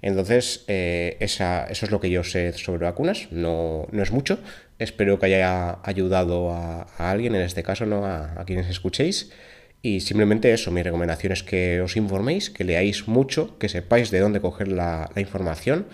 Entonces, 0.00 0.64
eh, 0.68 1.16
eso 1.20 1.44
es 1.68 1.90
lo 1.90 2.00
que 2.00 2.10
yo 2.10 2.22
sé 2.24 2.52
sobre 2.52 2.84
vacunas, 2.84 3.28
no, 3.30 3.86
no 3.90 4.02
es 4.02 4.12
mucho. 4.12 4.38
Espero 4.78 5.18
que 5.18 5.26
haya 5.26 5.78
ayudado 5.82 6.52
a, 6.52 6.82
alguien, 6.98 7.34
en 7.34 7.42
este 7.42 7.62
caso, 7.62 7.84
¿no? 7.84 8.06
A, 8.06 8.44
quienes 8.46 8.68
escuchéis. 8.68 9.32
Y 9.82 10.00
simplemente 10.00 10.52
eso, 10.52 10.70
mi 10.70 10.82
recomendación 10.82 11.32
es 11.32 11.42
que 11.42 11.80
os 11.80 11.96
informéis, 11.96 12.50
que 12.50 12.64
leáis 12.64 13.08
mucho, 13.08 13.58
que 13.58 13.68
sepáis 13.68 14.10
de 14.10 14.20
dónde 14.20 14.40
coger 14.40 14.68
la 14.68 15.10
información 15.16 15.86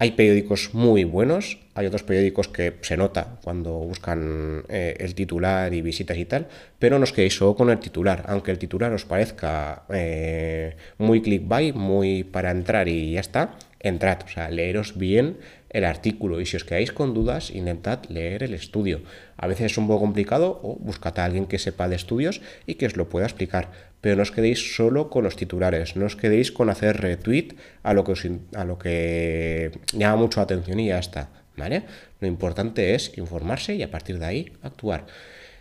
hay 0.00 0.12
periódicos 0.12 0.70
muy 0.72 1.04
buenos, 1.04 1.58
hay 1.74 1.84
otros 1.84 2.04
periódicos 2.04 2.48
que 2.48 2.78
se 2.80 2.96
nota 2.96 3.36
cuando 3.44 3.72
buscan 3.72 4.64
eh, 4.70 4.96
el 4.98 5.14
titular 5.14 5.74
y 5.74 5.82
visitas 5.82 6.16
y 6.16 6.24
tal, 6.24 6.48
pero 6.78 6.98
no 6.98 7.04
os 7.04 7.12
quedéis 7.12 7.36
solo 7.36 7.54
con 7.54 7.68
el 7.68 7.78
titular, 7.80 8.24
aunque 8.26 8.50
el 8.50 8.58
titular 8.58 8.90
os 8.94 9.04
parezca 9.04 9.82
eh, 9.92 10.74
muy 10.96 11.20
clickbait, 11.20 11.74
muy 11.74 12.24
para 12.24 12.50
entrar 12.50 12.88
y 12.88 13.12
ya 13.12 13.20
está, 13.20 13.58
entrad, 13.78 14.22
o 14.24 14.28
sea, 14.28 14.48
leeros 14.48 14.96
bien 14.96 15.36
el 15.70 15.84
artículo 15.84 16.40
y 16.40 16.46
si 16.46 16.56
os 16.56 16.64
quedáis 16.64 16.92
con 16.92 17.14
dudas, 17.14 17.50
intentad 17.50 18.04
leer 18.08 18.42
el 18.42 18.54
estudio. 18.54 19.02
A 19.36 19.46
veces 19.46 19.72
es 19.72 19.78
un 19.78 19.86
poco 19.86 20.00
complicado 20.00 20.60
o 20.62 20.76
buscad 20.76 21.18
a 21.18 21.24
alguien 21.24 21.46
que 21.46 21.58
sepa 21.58 21.88
de 21.88 21.96
estudios 21.96 22.42
y 22.66 22.74
que 22.74 22.86
os 22.86 22.96
lo 22.96 23.08
pueda 23.08 23.26
explicar, 23.26 23.70
pero 24.00 24.16
no 24.16 24.22
os 24.22 24.32
quedéis 24.32 24.74
solo 24.74 25.10
con 25.10 25.24
los 25.24 25.36
titulares, 25.36 25.96
no 25.96 26.06
os 26.06 26.16
quedéis 26.16 26.52
con 26.52 26.70
hacer 26.70 27.00
retweet 27.00 27.54
a 27.82 27.94
lo 27.94 28.04
que, 28.04 28.38
a 28.54 28.64
lo 28.64 28.78
que 28.78 29.70
llama 29.92 30.16
mucho 30.16 30.40
la 30.40 30.44
atención 30.44 30.80
y 30.80 30.88
ya 30.88 30.98
está, 30.98 31.30
¿vale? 31.56 31.84
Lo 32.20 32.26
importante 32.26 32.94
es 32.94 33.16
informarse 33.16 33.74
y 33.76 33.82
a 33.82 33.90
partir 33.90 34.18
de 34.18 34.26
ahí 34.26 34.52
actuar. 34.62 35.06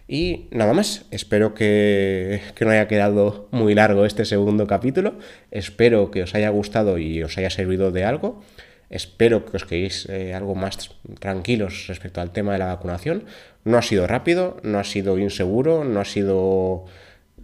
Y 0.08 0.48
nada 0.50 0.74
más, 0.74 1.06
espero 1.12 1.54
que, 1.54 2.42
que, 2.56 2.66
no 2.66 2.72
haya 2.72 2.88
quedado 2.88 3.48
muy 3.52 3.76
largo 3.76 4.06
este 4.06 4.26
segundo 4.26 4.66
capítulo, 4.66 5.20
espero 5.52 6.10
que 6.10 6.24
os 6.24 6.34
haya 6.34 6.50
gustado 6.50 6.98
y 6.98 7.22
os 7.22 7.38
haya 7.38 7.52
servido 7.52 7.92
de 7.92 8.06
algo. 8.06 8.42
Espero 8.90 9.46
que 9.46 9.58
os 9.58 9.66
quedéis 9.66 10.10
eh, 10.10 10.34
algo 10.34 10.56
más 10.56 10.90
tranquilos 11.20 11.86
respecto 11.88 12.22
al 12.22 12.32
tema 12.32 12.54
de 12.54 12.60
la 12.60 12.68
vacunación. 12.68 13.26
No 13.64 13.78
ha 13.78 13.82
sido 13.82 14.08
rápido, 14.08 14.58
no 14.64 14.80
ha 14.80 14.84
sido 14.84 15.18
inseguro, 15.20 15.84
no 15.84 16.00
ha 16.00 16.06
sido 16.06 16.86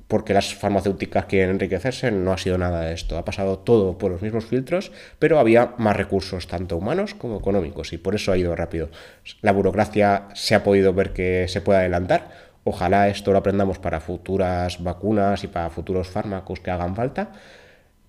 porque 0.07 0.33
las 0.33 0.53
farmacéuticas 0.53 1.25
quieren 1.25 1.51
enriquecerse, 1.51 2.11
no 2.11 2.31
ha 2.31 2.37
sido 2.37 2.57
nada 2.57 2.81
de 2.81 2.93
esto. 2.93 3.17
Ha 3.17 3.25
pasado 3.25 3.59
todo 3.59 3.97
por 3.97 4.11
los 4.11 4.21
mismos 4.21 4.45
filtros, 4.45 4.91
pero 5.19 5.39
había 5.39 5.73
más 5.77 5.95
recursos, 5.95 6.47
tanto 6.47 6.77
humanos 6.77 7.15
como 7.15 7.37
económicos, 7.37 7.91
y 7.93 7.97
por 7.97 8.15
eso 8.15 8.31
ha 8.31 8.37
ido 8.37 8.55
rápido. 8.55 8.89
La 9.41 9.51
burocracia 9.51 10.27
se 10.33 10.55
ha 10.55 10.63
podido 10.63 10.93
ver 10.93 11.13
que 11.13 11.47
se 11.47 11.61
puede 11.61 11.79
adelantar. 11.79 12.29
Ojalá 12.63 13.09
esto 13.09 13.31
lo 13.31 13.39
aprendamos 13.39 13.79
para 13.79 13.99
futuras 13.99 14.83
vacunas 14.83 15.43
y 15.43 15.47
para 15.47 15.69
futuros 15.69 16.07
fármacos 16.07 16.59
que 16.59 16.71
hagan 16.71 16.95
falta. 16.95 17.31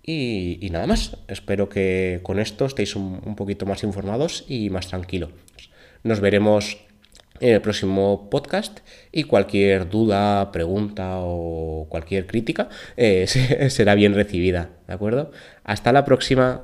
Y, 0.08 0.68
nada 0.70 0.86
más, 0.86 1.16
espero 1.26 1.68
que 1.68 2.20
con 2.22 2.38
esto 2.38 2.64
estéis 2.64 2.94
un, 2.94 3.34
poquito 3.34 3.66
más 3.66 3.82
informados 3.82 4.44
y 4.48 4.70
más 4.70 4.86
tranquilos. 4.86 5.30
Nos 6.04 6.20
veremos 6.20 6.78
en 7.40 7.54
el 7.54 7.60
próximo 7.60 8.30
podcast 8.30 8.78
y 9.10 9.24
cualquier 9.24 9.88
duda, 9.88 10.52
pregunta 10.52 11.16
o 11.18 11.86
cualquier 11.88 12.26
crítica 12.28 12.68
eh, 12.96 13.26
será 13.68 13.96
bien 13.96 14.14
recibida, 14.14 14.70
¿de 14.86 14.94
acuerdo? 14.94 15.32
Hasta 15.64 15.92
la 15.92 16.04
próxima. 16.04 16.62